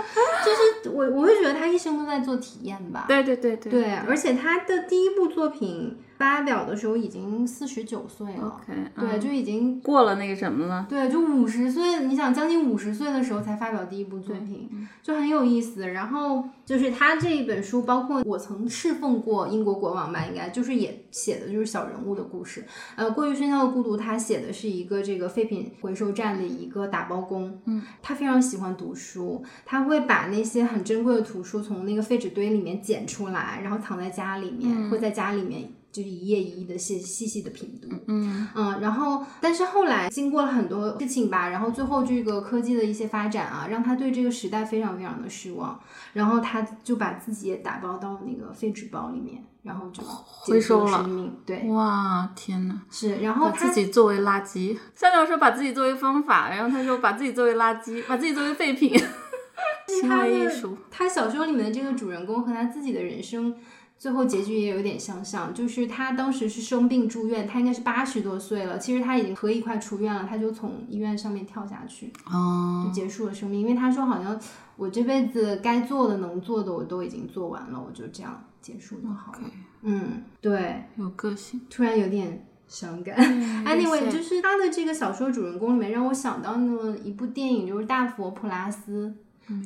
[0.45, 3.05] 就是我我会觉得他一生都在做体验吧。
[3.07, 3.71] 对对对对。
[3.71, 5.97] 对，而且他的第一部作品。
[6.21, 8.61] 发表的时候已经四十九岁了，
[8.95, 10.85] 对，就已经过了那个什么了。
[10.87, 14.69] 对，就五十岁，你想将近五十岁的时候才发表第一部作品，
[15.01, 15.87] 就很有意思。
[15.89, 22.65] 然后就是他这一本书，包括我曾侍奉过英国国王吧，应该就是也写的就是小人物的故事。
[22.95, 27.61] 呃，过于喧嚣的孤独，他写的是一个这个废品回收站的一个打包工。
[27.65, 35.73] 嗯，他非常喜欢读书，他会把那些很珍贵的图书从那个废纸堆里面捡出来，然后藏在家里面，会在家里面。
[35.91, 45.77] 就是一页一页的细细细的品读，嗯嗯，然后但是后来经过了很多事情吧，然后最后这个科技的一些发展啊，让他对这个时代非常非常的失望，
[46.13, 51.09] 然后他就把自己也打包到那个废纸包里面，然后就回收了。
[51.45, 54.77] 对，哇，天呐，是，然后自己作为垃圾。
[54.95, 58.97] 下面我说把自己作为方法，然后他说把自己作为垃圾，把自己作为废品。
[59.87, 63.53] 行为艺术，他小说里面的这个主人公和他自己的人生。
[63.99, 73.61] 最后结局也有点相像，就是他当时是生病住院，他应该是八十多岁了，其实他已经可以快出院了，他就从医院上面跳下去，哦，就结束了生命。
[73.61, 74.39] 因为他说好像
[74.75, 79.39] 我这辈子该做的、能做的我都已经做完了，我就这样结束就好了。
[79.81, 83.17] 嗯，对，有个性，突然有点伤感。
[83.65, 89.13] Anyway，就是他的这个小说主人公里面让我想到了一部电影，就是《大佛普拉斯》，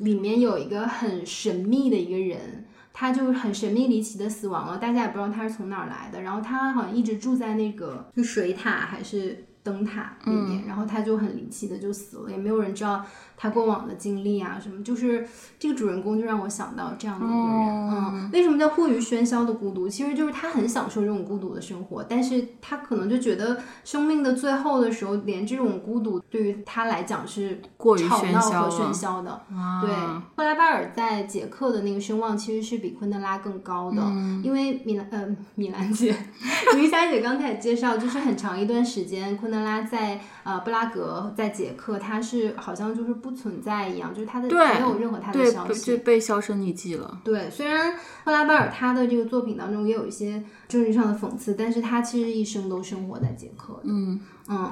[0.03, 2.65] 里面有一个很神秘的一个人。
[2.97, 6.21] 他就很神秘离奇的死亡了，大家也不知道他是从哪儿来的。
[6.21, 13.05] 然后他好像一直住在那个水塔还是灯塔里面，然后他就很离奇的就死了，也没有人知道。
[13.37, 15.27] 他过往的经历啊，什么就是
[15.59, 19.89] 这个主人公就让我想到这样的一个人，嗯，为什么叫过于喧嚣的孤独？
[19.89, 29.41] 其实就是他很享受这种孤独的生活，但是他可能就觉得生命的最后的时候，连这种孤独对于他来讲是过于喧嚣和喧嚣的。
[29.81, 29.93] 对，
[30.37, 34.01] 赫拉巴尔在捷克的那个声望其实是比昆德拉更高的，
[34.43, 36.15] 因为米兰呃米兰姐，
[36.77, 43.24] 云霞姐刚才也介绍，就是很长一段时间，昆德拉在呃布拉格在捷克，他是好像就是。
[43.25, 47.19] 不存在一样，就是他的没有任何他的消息，就被销声匿迹了。
[47.23, 53.81] 对，虽然赫拉贝尔他的这个作品当中也有一些政治上的讽刺，但是他其实一生都生活在捷克。
[53.83, 54.71] 嗯嗯，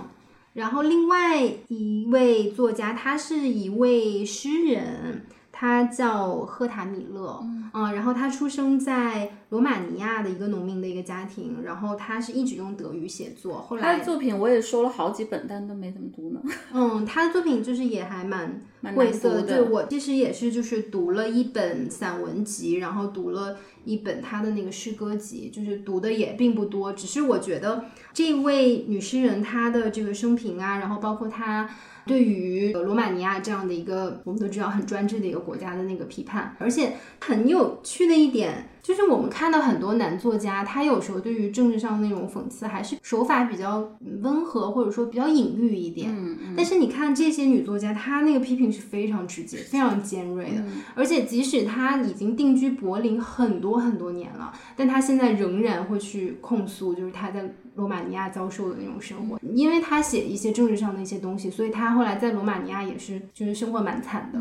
[0.53, 5.25] 然后另外一位作家，他是一位诗人。
[5.55, 7.39] 他叫赫塔米勒，
[7.73, 13.61] 嗯，然后他出生在罗马尼亚的一个农民的一个家庭，然后他是一直用德语写作。
[13.61, 16.41] 后来他的作品我也收了好几本，但都没怎么读呢。
[16.73, 18.59] 嗯，他的作品就是也还蛮
[18.95, 19.43] 晦涩的。
[19.43, 26.93] 对我其实也是，就是读了一本散文集，然后读了一本他的那个诗歌集，就是读的也并不多。
[26.93, 31.69] 只是我觉得这位女诗人她的这个生平啊，然后包括她。
[32.05, 46.13] 对于罗马尼亚这样的一个我们都知道很专制的一个国家的那个批判，而且很有趣的一点，就是我们看到很多男作家，他有时候对于政治上的那种讽刺，还是手法比较温和，或者说比较隐喻一点。
[46.13, 59.39] 嗯嗯但是你看这些女作家，她那个批评是非常直接、非常尖锐的，嗯而且即使她已经定居柏林很多很多年了，但她现在仍然会去控诉，就是她在罗马尼亚遭受的那种生活。
[59.53, 64.39] 因为她写一些政治上的一些东西，所以她后来在罗马尼亚也是就是生活蛮惨的。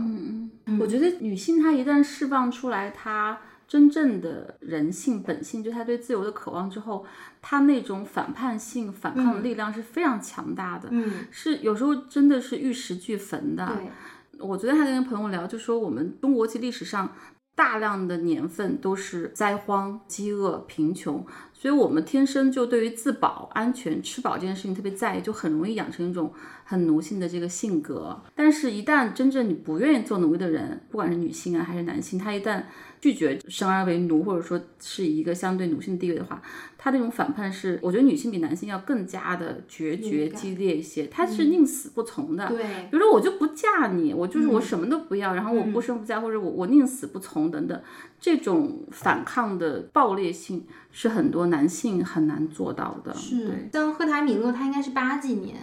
[0.80, 3.38] 我觉得女性她一旦释放出来，她
[3.72, 7.06] 真正的人性本性，就他对自由的渴望之后，
[7.40, 13.66] 他那种反叛性、反抗的力量是非常强大的，嗯，是有时候真的是玉石俱焚的。
[13.66, 13.90] 对，
[14.46, 17.14] 我昨天还跟朋友聊，就说我们中国其历史上
[17.54, 26.30] 大量的年份都是灾荒、饥饿、贫穷，所以我们天生就对于自保、安全、吃饱这件事情特别在意，就很容易养成一种
[26.64, 28.20] 很奴性的这个性格。
[28.34, 32.64] 但是，一旦真正你不愿意做奴隶的人，不管是女性啊还是男性，他一旦
[33.02, 36.40] 拒绝生而为奴，或者说是一个相对奴性地位的话，
[36.78, 42.46] 他那种反叛是，我觉得女性比男性要更加的决绝、激烈一些，他是宁死不从的。
[42.46, 47.82] 对，比如说我就不嫁你，我就是我什么都不要，然后我不生不嫁，或者我我宁死不从等等，
[48.20, 53.12] 这种反抗的暴烈性是很多男性很难做到的。
[53.14, 55.56] 是，像赫塔米勒，他应该是八几年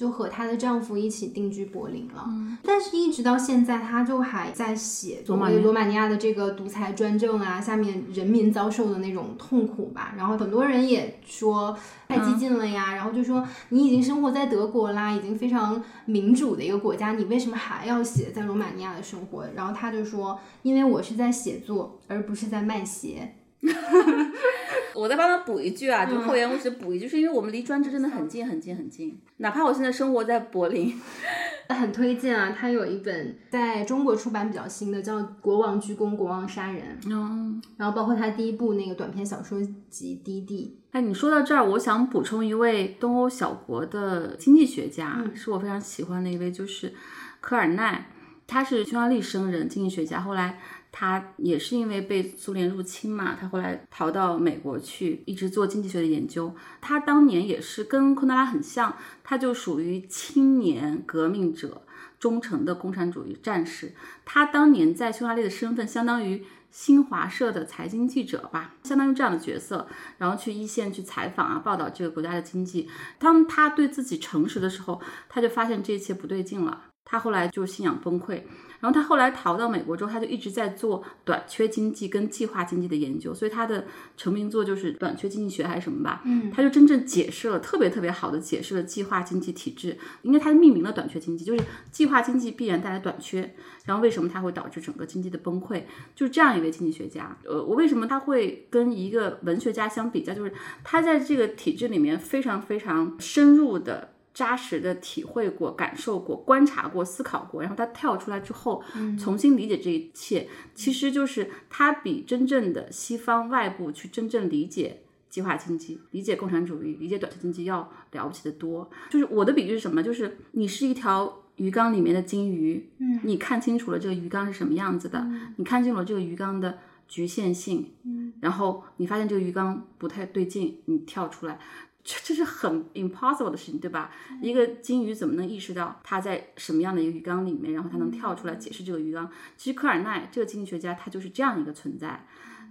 [0.00, 2.26] 就和她的丈夫一起定居柏林了，
[2.64, 10.14] 但是一直到现在，她就还在写所谓罗马尼亚的这个独裁专政啊，下面人民遭受的那种痛苦吧。
[10.16, 11.76] 然后很多人也说
[12.08, 19.46] 太激进了呀，然后就说你已经生活在德国啦，已经非常民主的一个国家，你为什么还要写在罗马尼亚的生活？
[19.54, 23.34] 然后她就说，因为我是在写作，而不是在卖鞋。
[24.94, 30.94] 我再帮他补一句啊，就厚颜无耻补一句，是因为我们离专制真的很近很近很近，哪怕我现在生活在柏林，
[31.68, 37.62] 很推荐啊，他有一本在中国出版比较新的，叫《国王鞠躬，国王杀人》，嗯。
[37.76, 46.92] 然后包括他第一部那个短篇小说集《低地哎，你说到这儿，我想补充一位东欧小国的经济学家，是我非常喜欢的一位，就是
[47.40, 48.06] 科尔奈。
[48.46, 50.20] 他是匈牙利生人，经济学家。
[50.20, 50.58] 后来
[50.92, 56.54] 他也是因为被苏联入侵嘛，他后来逃到美国去，一直做经济学的研究。
[56.80, 61.82] 他当年也是跟昆德拉很像，他就属于青年革命者，
[62.18, 63.94] 忠诚的共产主义战士。
[64.24, 69.88] 他当年在匈牙利的身份相当于新华社的财经记者吧，相当于这样的角色，
[70.18, 72.88] 然后去一线去采访啊，报道这个国家的经济。
[73.18, 76.84] 当他对自己诚实的时候，他就发现这一切不对劲了。
[77.04, 78.34] 他后来就信仰崩溃，
[78.78, 83.84] 然后他后来逃到美国之后，他就一直在做短缺经济跟计划经济的研究，所以他的
[84.16, 86.22] 成名作就是《短缺经济学》还是什么吧。
[86.24, 93.54] 嗯，他就真正解释了特别特别好的解释了计划经济体制，因为他命名了短缺经济，就是计划经济必然带来短缺，
[93.86, 95.82] 然后为什么它会导致整个经济的崩溃，
[96.14, 97.36] 就是这样一位经济学家。
[97.44, 100.52] 呃，我为什么他会跟一个文学家相比较，就是
[100.84, 104.12] 他在这个体制里面非常非常深入的。
[104.32, 108.82] 扎实的体会过、感受过、观察过、思考过，然后他跳出来之后，
[109.18, 118.88] 重新理解这一切，其实就是他比真正的西方外部去真正理解计划经济、理解共产主义、理解短期经济要了不起的多。
[119.10, 120.02] 就是我的比喻是什么？
[120.02, 126.78] 就是你是一条鱼缸里面的金鱼，嗯，你看清楚了这个鱼缸是什么样子的，你看清楚了这个鱼缸的
[127.08, 131.58] 局限性，嗯，然后你发现这个鱼缸不太对劲，你跳出来。
[132.02, 134.10] 这这是很 impossible 的事情，对吧？
[134.40, 139.30] 一个金鱼怎么能意识到它在什么样的一个鱼缸里面，然后它能跳出来解释这个鱼缸？
[139.56, 142.26] 其实科尔奈这个经济学家他就是这样一个存在，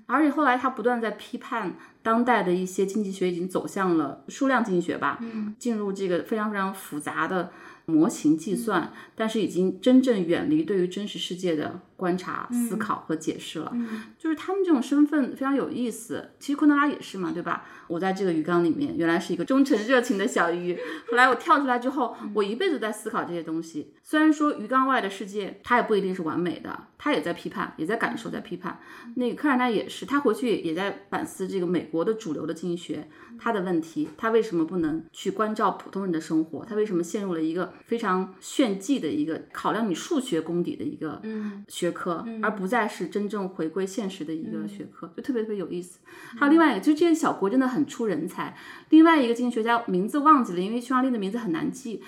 [0.07, 5.19] 而且后来他不断在批判当代的一些经济学已经走向了数量经济学吧，
[5.59, 7.51] 进入这个非常非常复杂的
[7.85, 13.71] 模型计算，但是已经真正远离对于真实世界的观察、思考和解释了。
[14.17, 16.31] 就是他们这种身份非常有意思。
[16.39, 17.65] 其实昆德拉也是嘛，对吧？
[17.89, 20.77] 我在这个鱼缸里面，原来是一个忠诚热情的小鱼，
[21.09, 23.93] 后来我跳出来之后，我一辈子在思考这些东西。
[24.03, 28.79] 虽然说鱼缸外的世界它也不一定是完美的，它也在批判，也在感受，在批判。
[29.15, 36.65] 那个科尔奈也是，他回去也在反思这个美国的主流的经济学，他的问题，他为什么不能去关照普通人的生活？
[36.65, 41.21] 他为什么陷入了一个非常炫技的一个考量你数学功底的一个
[41.67, 45.99] 学科，而不再是真正回归现实的一个学科，就特别特别有意思。
[46.37, 48.55] 还有另外一个，就这些小国真的很出人才。
[48.89, 52.01] 另外一个经济学家名字忘记了，因为匈牙利的名字很难记，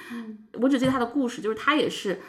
[0.53, 2.19] 我只记得他的故事，就是他也是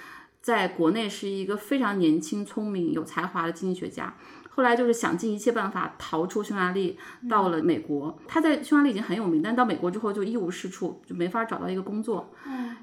[0.40, 4.14] 在国内是一个非常年轻、聪明、有才华的经济学家。
[4.54, 8.18] 后来就是想尽一切办法逃出匈牙利，到了美国。
[8.28, 12.30] 他在匈牙利已经很有名，但到美国之后就一无是处，就没法找到一个工作。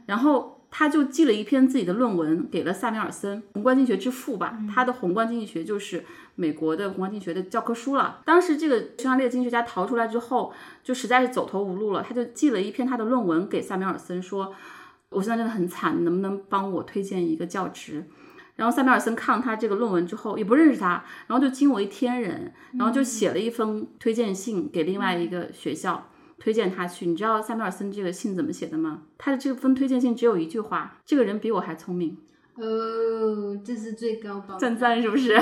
[0.08, 4.58] 然后他就寄了一篇自己的论文给了萨缪尔森，宏观经济学之父吧。
[4.74, 6.06] 他的宏观经济学就是
[6.36, 8.22] 美国的宏观经济学的教科书了。
[8.24, 10.54] 当时这个匈牙利的经济学家逃出来之后，
[10.84, 14.54] 就实在是走投无路了，他就寄了一篇他的论文给萨缪尔森，说
[15.10, 18.06] ：“我现在真的很惨，能不能帮我推荐一个教职？”
[18.56, 26.09] 然后萨缪尔森看了他这个论文之后，也不认识他，然后就惊为天人，然后就写了一封推荐信给另外一个学校。
[26.40, 29.04] 推荐他去，你知道塞缪尔森这个信怎么写的吗？
[29.18, 32.18] 他的这封推荐信只有一句话：这个人比我还聪明。
[32.56, 35.34] 哦，这是最高褒赞赞是不是？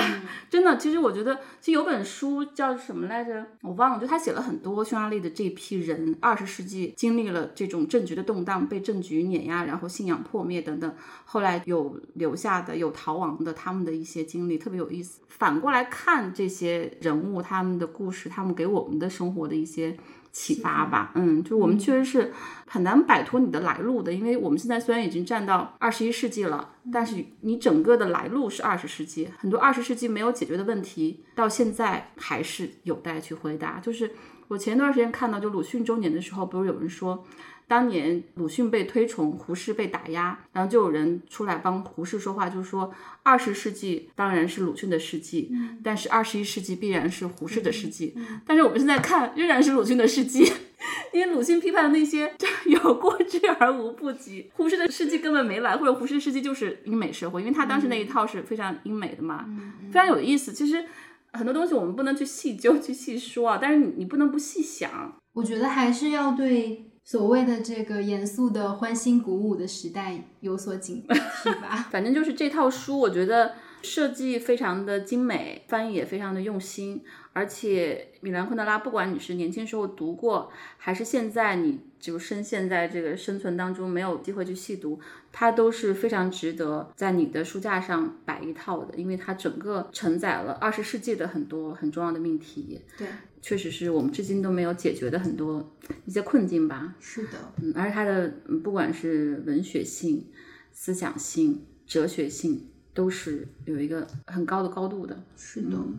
[0.52, 3.44] 真的，其实我觉得，其实有本书叫什么来着？
[3.64, 4.00] 我忘了。
[4.00, 10.94] 就他写了很多匈牙利的这批人，二十世纪经历了这种政局的动荡，被政局碾压，然后信仰破灭等等，
[11.26, 15.22] 后来有留下的，有逃亡的，他们的一些经历特别有意思。
[15.28, 19.98] 反过来看这些人物，他们的故事，他们给我们的生活的一些。
[20.40, 22.32] 启发吧，嗯，就我们确实是
[22.68, 33.80] 很难摆脱你的来路的，因为我们现在虽然已经站到二十一世纪了，但是你整个的来路是二十世纪，很多二十世纪没有解决的问题，到现在还是有待去回答。
[33.80, 34.12] 就是
[34.48, 37.26] 我前段时间看到，就鲁迅周年的时候，不是有人说。
[37.68, 42.92] 当年鲁迅被推崇，胡适被打压，然后就有人出来帮胡适说话，就是说
[43.24, 45.52] 二十世纪当然是鲁迅的世纪，
[45.84, 48.16] 但是二十一世纪必然是胡适的世纪。
[48.46, 50.50] 但是我们现在看仍然是鲁迅的世纪，
[51.12, 52.34] 因为鲁迅批判的那些
[52.66, 59.46] 有过之而无不及，胡适的世纪根本没来，或者胡适的世纪就是英美社会，因为他当时那一套是非常英美的嘛，
[59.92, 60.54] 非常有意思。
[60.54, 60.86] 其实
[61.34, 65.14] 很多东西我们不能去细究去细说啊，但是你你不能不细想。
[65.34, 66.87] 我觉得还是要对。
[67.10, 71.70] 所谓的这个严肃的欢欣鼓舞的时代有所警惕 吧。
[71.90, 77.02] 反正就是这套书，我觉得设计非常的精美，翻译也非常的用心。
[77.38, 85.00] 而且米兰昆德拉，不管你是年轻时候读过，还是现在你就深陷在这个生存当中没有机会去细读，
[85.32, 92.82] 它都是非常值得在你的书架上摆一套的，因为它整个承载了二十世纪的很多很重要的命题。
[92.98, 93.08] 对。
[93.40, 95.72] 确实是我们至今都没有解决的很多
[96.06, 96.96] 一些困境吧。
[97.00, 98.28] 是的，嗯，而且它的
[98.64, 100.26] 不管是文学性、
[100.72, 105.24] 思想性、哲学性，都是有一个很高的高度的。
[105.38, 105.98] 是的，嗯，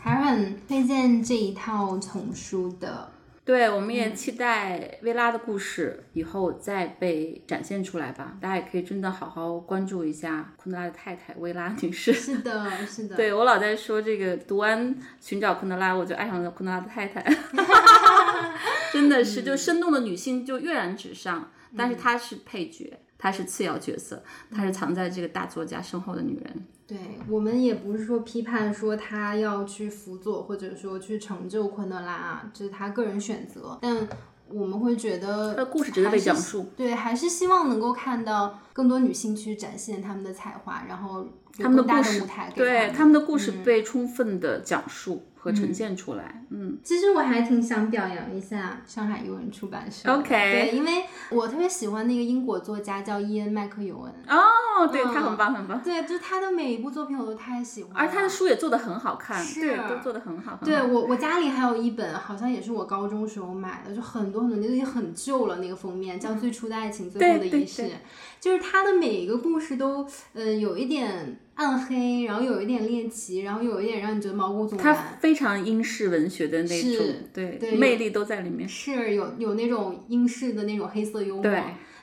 [0.00, 3.12] 还是很推荐这一套丛书的。
[3.44, 8.36] 对，我们也期待薇拉的故事以后再被展现出来吧。
[8.40, 12.12] 大家也可以真的好好关注一下昆德拉的太太薇拉女士。
[12.12, 13.14] 是的，是的。
[13.16, 17.22] 对我老在说这个，读完《寻找昆德拉》，我就爱上了昆德拉的太太。
[18.92, 26.66] 真的是，就生动的女性就跃然纸上，但是她是配角，她是次要角色，她是藏在这个大作家身后的女人。
[26.86, 26.98] 对
[27.28, 33.76] 我们也不是说批判说她要去辅佐或者说去成就昆德拉啊，这是她个人选择。
[33.82, 34.08] 但
[34.48, 36.70] 我们会觉得她的故事值得被讲述。
[36.76, 41.26] 对，还是希望能够看到更多女性去展现她们的才华，然后
[41.58, 42.22] 他们的故事，
[42.54, 45.26] 对他们的故事被充分的讲述。
[45.38, 67.82] 和呈现出来，嗯，其实我还挺想表扬一下上海译文出版社，OK，对，因为我特别喜欢那个英国作家叫伊恩麦克尤恩，哦，对他很棒很棒，对，就他的每一部作品我都太喜欢，而他的书也做的很好看，是，都做的很好，对我我家里还有一本，好像也是我高中时候买的，就很多很多，那个已经很旧了，那个封面叫《最初的爱情，最后的仪式》，
[68.40, 71.38] 就是他的每一个故事都，呃，有一点。
[71.56, 74.78] 暗黑，然后有一点猎奇，然后有一点让你觉得毛骨悚然。
[74.78, 78.68] 它非常英式文学的那种，对对，魅力都在里面。
[78.68, 81.42] 是有有那种英式的那种黑色幽默，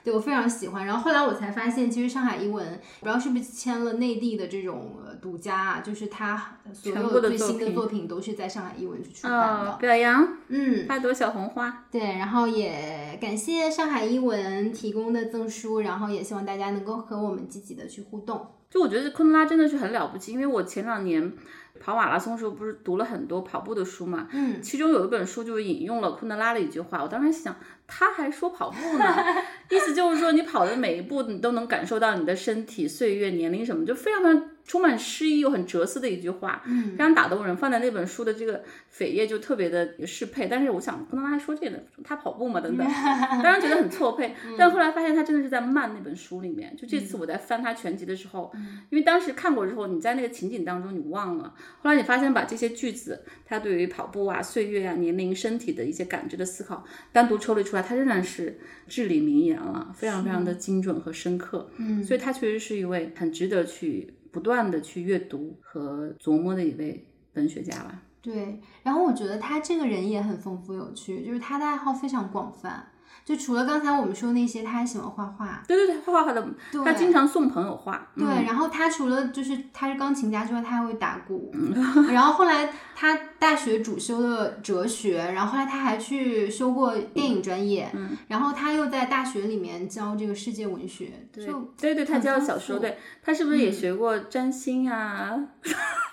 [0.03, 0.85] 对，我非常喜欢。
[0.85, 9.77] 然后后来我才发现，其实上海译文不知道是不是签了内地的这种独家啊，就是他所有最新的作品都是在上海译文去出版的。
[9.77, 11.85] 表扬，嗯，花朵小红花。
[11.89, 18.45] 对，然后也感谢上海译文提供的赠书，然后也希望大家能够和我们积极的去互动。
[18.69, 21.31] 就我觉得昆德拉真的是很了不起，因为我前两年
[21.79, 27.55] 跑马拉松的时候不是读了很多跑步的书嘛，嗯，其中有一本书就引用了昆德拉的一句话，我当时想
[27.87, 29.05] 他还说跑步呢，
[29.69, 34.41] 意思就是说你跑的每一步你都能感受到你的身体、岁月、年龄什么，就非常的。
[34.65, 37.55] 充满诗意又很哲思的一句话，嗯，非常打动人。
[37.55, 38.63] 放在那本书的这个
[38.97, 40.47] 扉页就特别的适配。
[40.47, 42.87] 但是我想，昆德拉还说这个，他跑步嘛等等，
[43.43, 44.33] 当然觉得很错配。
[44.57, 46.75] 但后来发现他真的是在慢那本书里面。
[46.77, 48.51] 就这次我在翻他全集的时候，
[48.89, 61.69] 因为当时看过之后，你在那个情景当中你忘了，后来你发现把这些句子，他对于跑步啊、岁月啊、年龄、身体的一些感知的思考，单独抽离出来，他仍然是至理名言了，非常非常的精准和深刻。
[61.77, 64.13] 嗯，所以他确实是一位很值得去。
[64.33, 68.01] 不断的去阅读和琢磨的一位文学家吧。
[68.21, 72.87] 对，然后我觉得他这个人也很丰富有趣，就是他的爱好非常广泛。
[73.23, 75.63] 就除了刚才我们说那些，他还喜欢画画。
[75.65, 76.45] 对对对，画画画的，
[76.83, 78.05] 他经常送朋友画。
[78.17, 81.53] 对，嗯然后他除了就是他是钢琴家之外，他还会打鼓。
[82.11, 87.89] 然后后来他大学主修的哲学，然后后来他还去修过电影专业。
[87.93, 95.37] 嗯然后他又在大学里面教这个世界文学，对就对对，他教小说，对他是不是也学过占星啊、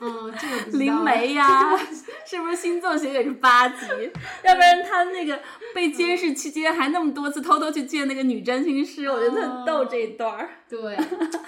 [0.00, 1.78] 嗯，这个 灵媒呀、
[2.26, 3.86] 是不是星座学也是八级？
[4.44, 5.38] 要不然他那个
[5.72, 10.50] 被监视期间还那么多次偷偷去见那个女占星师，我觉得很逗这一段儿。
[10.68, 10.98] 对，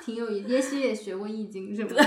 [0.04, 2.02] 挺有意思，也许也学过易经什么的。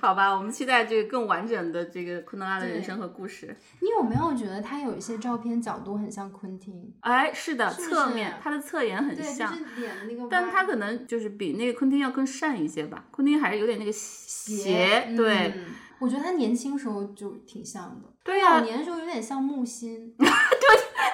[0.00, 3.56] 好吧，我们期待这个更完整的这个昆德拉的人生和故事。
[3.80, 6.92] 你有没有觉得他有一些照片角度很像昆汀？
[7.00, 9.52] 哎，是的，侧面他的侧颜很，像。
[9.52, 15.64] 就是脸的那个，但他可能就是比那个昆汀要更善一些吧，昆汀还是有点那个邪，对、嗯。
[15.98, 20.26] 我觉得他年轻时候就挺像的，对呀、老年的时候有点像木心， 对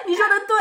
[0.05, 0.57] 你说的对，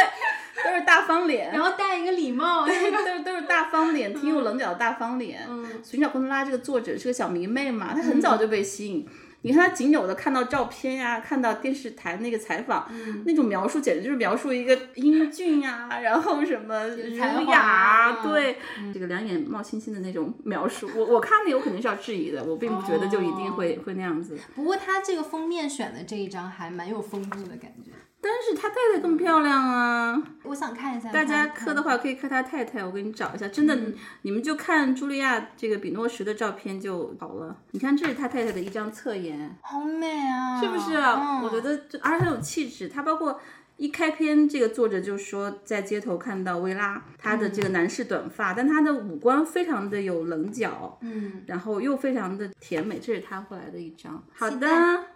[0.64, 5.47] 都是大方脸，然后戴一个礼帽，对，都是都是大方脸，挺有棱角的大方脸。
[5.48, 9.06] 嗯，寻找昆德拉这个作者是个小迷妹嘛，她很早就被吸引。
[9.44, 13.24] 你看她仅有的看到照片呀、看到电视台那个采访，嗯。
[13.26, 18.56] 那种描述简直就是描述一个英俊啊， 然后什么儒雅对，
[18.94, 24.39] 这个两眼冒星星的那种描述，我我看那个我肯定是要质疑的，我并不觉得就一定会、会那样子。
[24.55, 27.90] 不过他这个封面选的这一张还蛮有风度的感觉，
[28.23, 30.23] 但是他太太更漂亮啊！
[30.44, 31.11] 我想看一下。
[31.11, 37.57] 大家磕的话可以磕他太太，我给你找一下，真的，嗯你们就看茱莉亚这个比诺什的照片就好了。
[37.73, 40.97] 你看，这是他太太的一张侧颜，好美啊，是不是？
[40.97, 42.89] 嗯我觉得就，而且很有气质。
[42.89, 43.40] 他包括
[43.83, 54.23] 一开篇，这个作者就说在街头看到薇拉，她的这个男士短发，但她的五官非常的有棱角，嗯，然后又非常的甜美，这是他后来的一张。
[54.37, 54.69] 好的，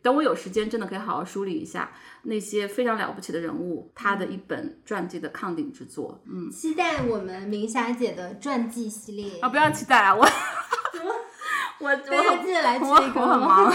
[0.03, 6.21] 等我有时间，真的可以好好梳理一下那些非常了不起的人物，他的一本传记的抗顶之作。
[6.29, 13.73] 嗯，期待我们明霞姐的传记系列啊，不要期待啊，我我我大家记得来我催更我很忙。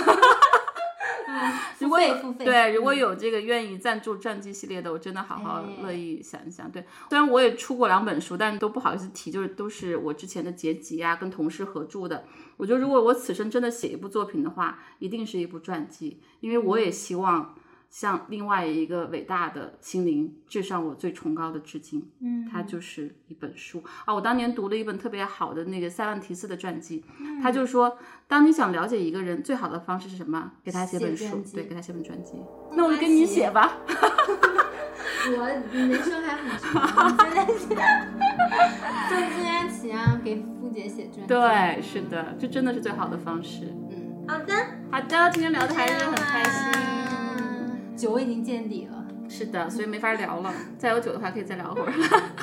[1.79, 6.69] 如果有付费对，如果嗯有这个愿意赞助传记系列的，我真的好好哎乐意想一想。
[6.71, 12.25] 对，虽然我也出过两本书，但是都不好意思提，就是都是我之前的结集啊，跟同事合著的。
[12.57, 17.55] 我觉得如果我此生真的写一部作品的话，一定是一部传记，因为我也希望
[17.91, 22.09] 向另外一个伟大的心灵致上我最崇高的致敬。
[22.21, 24.15] 嗯，它就是一本书啊！
[24.15, 27.97] 我当年读了一本特别好的那个塞万提斯的传记，嗯他就说，
[28.27, 30.53] 当你想了解一个人，最好的方式是什么？
[30.63, 32.41] 给他写本书对，给他写本传记。
[32.71, 33.77] 那我就跟你写吧。
[35.23, 37.75] 我你人生还很长，你现在写，
[39.09, 41.27] 像金安琪啊，给付姐写传记。
[41.27, 43.65] 对，是的，这真的是最好的方式。
[43.91, 44.53] 嗯，好的，
[44.89, 46.73] 好的，今天聊的还是很开心。
[46.73, 47.10] 心。
[48.01, 50.51] 酒已经见底了，是的，所以没法聊了。
[50.79, 51.93] 再有酒的话，可以再聊会儿。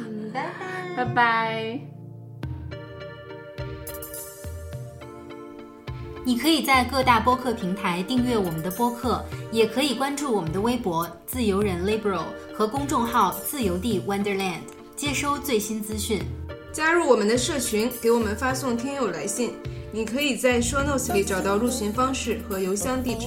[0.06, 0.46] 嗯，拜
[0.96, 1.04] 拜。
[1.04, 1.80] 拜拜。
[6.24, 14.60] 你可以在各大播客平台订阅我们的播客，也可以关注我们的微博“自由人 Liberal” 和公众号“自由地 Wonderland”，
[14.94, 16.22] 接收最新资讯。
[16.72, 19.54] 加入我们的社群，给我们发送听友来信。
[19.90, 23.26] 你可以在 show notes 里找到入群方式和邮箱地址。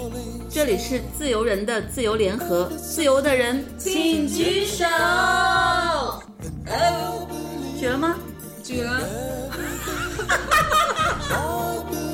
[0.49, 4.85] 这里是自由人的自由联合，自由的人请举手。
[7.79, 8.15] 举了吗？
[8.63, 9.01] 举了。